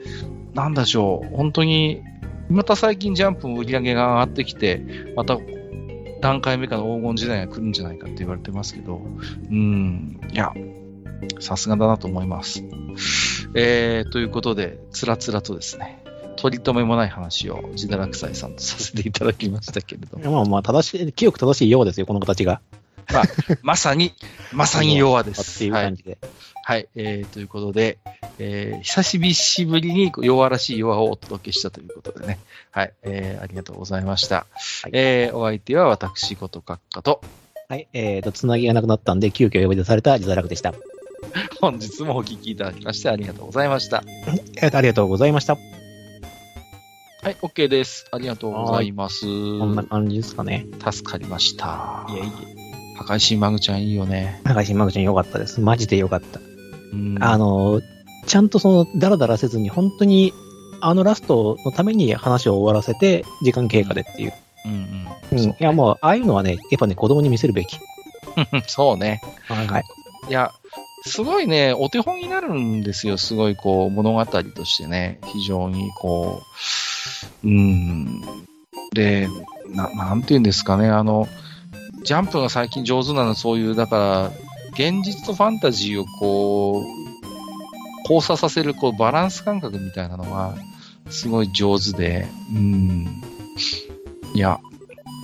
[0.54, 2.02] なんでしょう、本当に、
[2.48, 4.82] また最近ジャンプも売り上げが上がってきて、
[5.16, 5.38] また
[6.20, 9.02] 何回目かの黄金時代が来るんじゃないかって言われてますけど、
[9.50, 10.52] うん、いや、
[11.40, 12.64] さすがだなと思います。
[13.54, 16.02] えー、ということで、つらつらとですね、
[16.36, 22.60] 取り留めもない話を自堕落斎さんとさせていただきましたけれども、まあまあ、正しい、清く正しいようですよ、この形が。
[23.62, 24.12] まさに、
[24.52, 25.64] まさに弱で ってす。
[25.64, 25.84] いうはい。
[25.84, 26.18] 感じで。
[26.20, 26.30] はい。
[26.76, 27.98] えー、ということで、
[28.38, 29.02] えー、久
[29.34, 32.38] しぶりに弱らしい弱をお届けしたということでね。
[32.70, 32.92] はい。
[33.02, 34.46] えー、ありがとうございました。
[34.82, 37.22] はいえー、お相手は私こと閣下と、
[37.68, 37.88] はい。
[37.92, 40.74] えっ、と、つなぎがなくなったんで、急遽呼び出された自堕落でした。
[41.60, 44.02] 本日もお聞きいただきましてありがとうございました。
[44.56, 45.56] えーとありがとうございました。
[45.56, 45.62] こ
[47.22, 48.06] はい、OK です。
[48.12, 49.26] ありがとうございます。
[49.26, 50.66] んな感じですかね。
[50.90, 52.06] 助かりました。
[52.10, 52.96] いえいえ。
[52.96, 54.40] 破壊神マグちゃんいいよね。
[54.44, 55.60] 高橋マグちゃんよかったです。
[55.60, 56.40] マジでよかった。
[56.92, 57.80] うんあ、の、
[58.26, 60.32] ちゃんとその、ダラダラせずに、本当に、
[60.80, 64.32] あのラストのために話を終わらせて、時間経過でっていう。
[64.64, 64.76] うんう
[65.32, 65.50] うんん。
[65.50, 67.78] いや、もう、ああいうのはね、やっぱね、子供に見せるべき。
[68.66, 69.20] そうね。
[69.48, 69.84] はいはい。
[70.28, 70.52] いや、
[71.06, 73.18] すごいね、お手本になるんですよ。
[73.18, 75.20] すごい、こう、物語としてね。
[75.32, 76.42] 非常に、こ
[77.44, 78.22] う、うん。
[78.94, 79.28] で、
[79.68, 80.88] な、なんて言うんですかね。
[80.88, 81.28] あの、
[82.04, 84.47] ジャンプが最近上手なのはそういう、だから、
[84.78, 86.84] 現実とファンタジーをこう、
[88.02, 90.54] 交差させる、こう、バランス感覚みたいなのが、
[91.10, 93.22] すごい上手で、うん。
[94.34, 94.60] いや、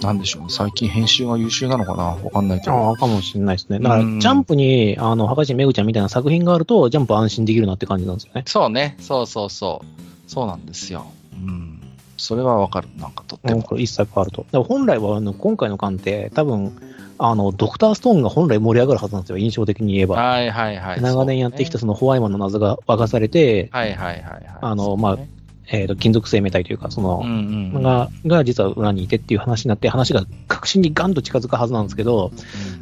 [0.02, 0.48] なんでしょうね。
[0.50, 2.02] 最近編集が優秀なのかな？
[2.02, 2.72] わかんないけど。
[2.72, 3.78] ああ、かもしれないですね。
[3.78, 8.42] だから、うんジャンプに、あの、博士めぐちゃんみたいな作品があると、ジャンプ安心できるなって感じなんですよね。
[8.46, 8.96] そうね。
[8.98, 10.30] そうそうそう。
[10.30, 11.06] そうなんですよ。
[11.32, 11.80] うん。
[12.16, 12.88] それはわかる。
[12.98, 13.62] なんかとってうん、も。
[13.62, 14.64] これ一切変わると。
[14.64, 16.76] 本来は、あの、今回の巻って、多分、
[17.18, 20.16] あの、ドクターストーンが本来盛り上がるはずなんですよ、印象的に言えば。
[20.16, 21.00] はいはいはい。
[21.00, 24.44] 長年やってきたそのホワイマンの謎が明かされて、はいはいはいはい。
[24.60, 25.18] あのねま
[25.66, 27.82] えっ、と、金属生命体というか、そのう、んうん。
[27.82, 32.32] が、が実は裏にいてっていう話になって、話が確信にガンと近づくはずなんですけど、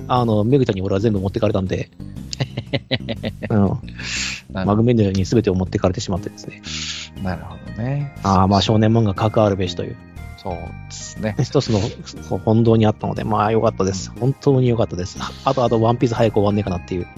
[0.00, 1.90] うんあの、めぐちゃんに俺は全部持ってかれたんで、
[3.50, 3.78] うん、
[4.52, 6.62] マグメデルに全てを持ってかれてしまってですね。
[7.22, 8.16] なるほどね。
[8.24, 9.96] ああ、まあ少年漫画関わるべしという、
[10.42, 11.36] そうですね。
[11.40, 11.78] 一つの
[12.38, 14.10] 本当にあったので、まあ良かったです。
[14.18, 15.18] 本当に良かったです。
[15.44, 17.06] あと、あと、ワンピース早く終わんねえかなっていう。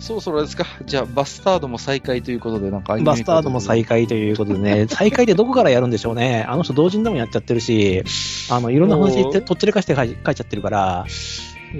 [0.00, 0.64] そろそろですか？
[0.86, 6.44] じゃあ、バスタードも再開ということで、なんかバスタードも再開ということでね、再開ってどこからやるんでしょうね。
[6.48, 8.02] あの人同人でもやっちゃってるし、
[8.50, 11.06] あの、いろんな話言って、とっちらかして書いちゃってるから、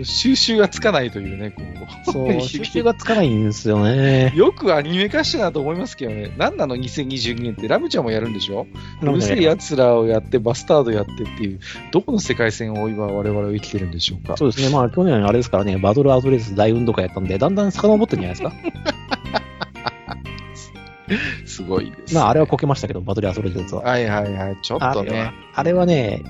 [0.05, 2.13] 収集がつかないというね、こう。
[2.13, 4.33] そう、 収集がつかないんですよね。
[4.35, 6.33] よくアニメ化したなと思いますけどね。
[6.37, 8.67] なんなの ?2022 年ってラムちゃんもやるんでしょ？
[9.03, 11.61] うるせえ奴らをやって、バスタードやってっていう、
[11.93, 14.75] どこの世界線を今我々は生きてるんでしょうかそうですね。
[14.75, 18.81] まあ、去年あれですからね、バトルアウトレース大運動会やったんで、だんだん遡ってるんじゃないですか。
[21.45, 22.21] すごいです、ね。
[22.21, 23.83] まあ、あれはこけましたけど、バトルアウトレースは。
[23.83, 24.57] はいはいはい。
[24.63, 26.23] ちょっとねあれは。、ね、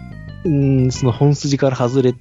[0.44, 2.14] うーん、その本筋から外れ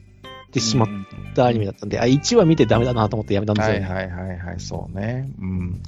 [0.51, 0.89] てしまっ
[1.30, 3.86] うんたアニメだったんで、あ、1話見てダメだなと思ってやめたんですよね。
[3.86, 5.30] はいはいはいはい、そうね。
[5.39, 5.82] うん。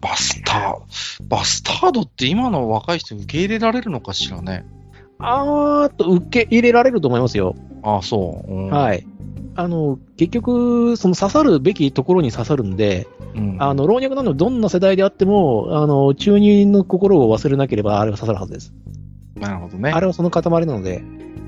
[0.00, 4.66] バスター、バスタードって今の若い人受け入れられるのかしらね。
[5.18, 7.54] あーっと、受け入れられると思いますよ。
[7.82, 8.52] ああ、そう。
[8.52, 9.06] うん、はい。
[9.54, 13.56] あの、結局、その刺さるべきところに刺さるんで、うん。
[13.60, 18.72] あの、老若男女どんな世代であっても、あの、中二の心を忘れなければ、あれは刺さるはずです。
[19.36, 19.90] なるほどね。
[19.92, 21.04] あれはその塊なので、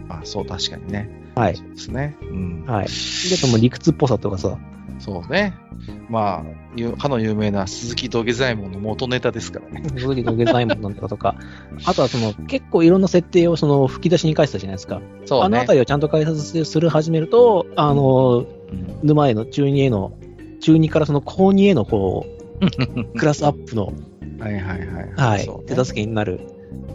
[0.09, 1.24] あそう、確かにね。
[1.35, 1.57] はい。
[1.57, 2.17] そうですね。
[2.23, 2.65] うん。
[2.67, 2.87] はい。
[2.87, 4.59] で、あともう理屈っぽさとかさ、
[4.99, 5.55] そうね。
[6.09, 9.83] まあ、ゆかの有名な鈴木土下左衛門の元ネタですからね。
[9.99, 11.37] その時のデザインもなんとかとか、
[11.85, 15.01] あとはその、結構いろんな設定をその吹き出しに返したじゃないですか。
[15.27, 15.47] そうね。
[15.47, 18.65] あのあたりをちゃんと解説する始めると、あの、うん
[19.03, 20.17] 沼への中2への、
[20.61, 22.27] 中2からその高2へのこ
[22.61, 22.65] う、
[23.19, 23.93] クラスアップの、
[24.39, 25.13] はいはいはい。
[25.15, 26.41] はい、手助けになる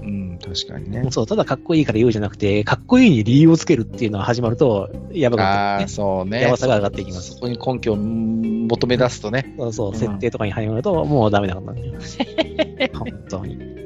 [0.02, 1.06] うん、確かにね。
[1.12, 5.96] そう、ただかっこいいから言うじゃなくて、かっこいいに理由をつけるっていうのが始まると、やばかああ、ったですね。
[5.96, 6.42] そうね。
[6.42, 9.54] やばさが上がっていきますそこに根拠を求め出すとね。
[9.58, 12.18] そうそうう、ん設定とかに入ると、もうダメなことになります。
[12.94, 13.80] 本当に。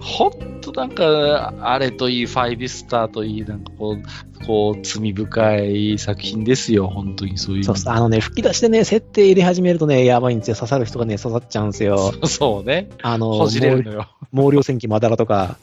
[0.00, 7.64] ほんとなんか、あれといい、ファイブスターといい、なんかこう、こう、罪深い作品ですよ、本当にそういう。
[7.64, 10.56] そうあのね、吹き出してね、設定入れ始めるとね、やばいんですよ。
[10.56, 12.12] 刺さる人がね、刺さっちゃうんですよ。
[12.26, 12.88] そうね。
[13.02, 14.08] あの、ほじれるのよ。
[14.34, 15.58] 毛量戦記まだらとか、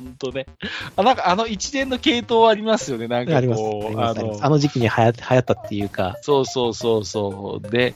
[0.00, 0.46] んとね。
[0.96, 3.42] あ、なんかあの一連の系統ありますよね、なんか。
[3.42, 7.70] こう、あのあの時期に流行流行ったっていうか、そうそうそうそう。
[7.70, 7.94] で、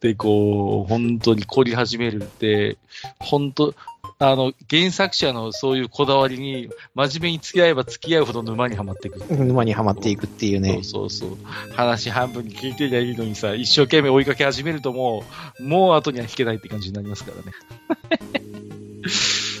[0.00, 2.76] で、こう、本当に凝り始めるって、
[3.18, 3.74] 本当
[4.18, 9.18] あの、原作者のそういうこだわりに、真面目に付き合えば付き合うほど沼にはまっていく。
[9.34, 10.72] 沼にはまっていくっていうね。
[10.72, 11.38] そうそうそう。
[11.74, 15.22] 話半分に聞いてりゃいいのにさ、一生懸命追いかけ始めるとも
[15.60, 18.15] う、もう後には引けないって感じになりますからね。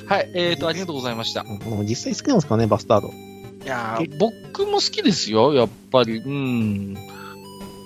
[0.08, 1.44] はい、えーと、ありがとうございました。
[1.44, 3.08] もう実際好きなんですかね、バスタード。
[3.08, 6.18] いやー僕も好きですよ、やっぱり。
[6.18, 6.96] うん。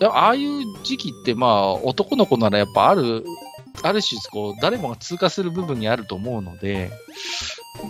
[0.03, 3.25] ああいう時期って、まあ、男の子ならやっぱある、
[3.83, 6.91] ある種、こう、誰もが通過する部分にあると思うので、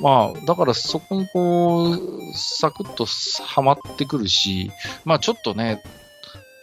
[0.00, 1.98] まあ、だからそこにこう、
[2.34, 4.70] サクッとはまってくるし、
[5.04, 5.82] まあちょっとね、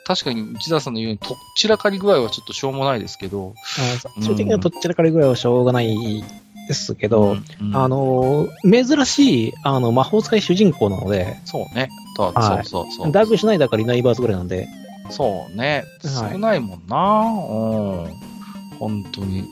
[0.05, 6.23] 確かに内田さんの言うように、とっちらかり具合はちょっとしょうもないですけど、最終的にはどっちらかりぐらいはしょうがない
[6.67, 11.89] ですけど、うんうんあの、珍しい、あの、魔法使い主人公なので、そうね。
[12.15, 13.11] とはいそうそうそう。
[13.11, 14.67] ダークシュナイダーからいないバースぐらいなんで、
[15.09, 15.85] そうね。
[16.03, 17.23] はい少ないもんな。
[17.23, 18.77] うん。
[18.77, 19.47] 本当に。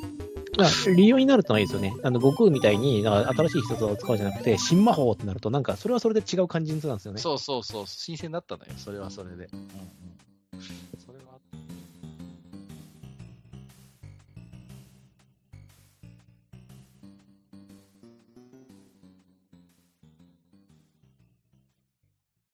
[0.57, 1.93] まあ、理由になるとないですよね。
[2.03, 7.19] あの、悟空みたいに、なんか新しい必殺を使うんじゃなくて、新魔法ってなると、なんか、それはそれで違う感じにするんですよね。
[7.19, 7.83] そうそうそう。
[7.87, 8.71] 新鮮だったのよ。
[8.77, 9.49] それはそれで。
[9.51, 9.69] うんうん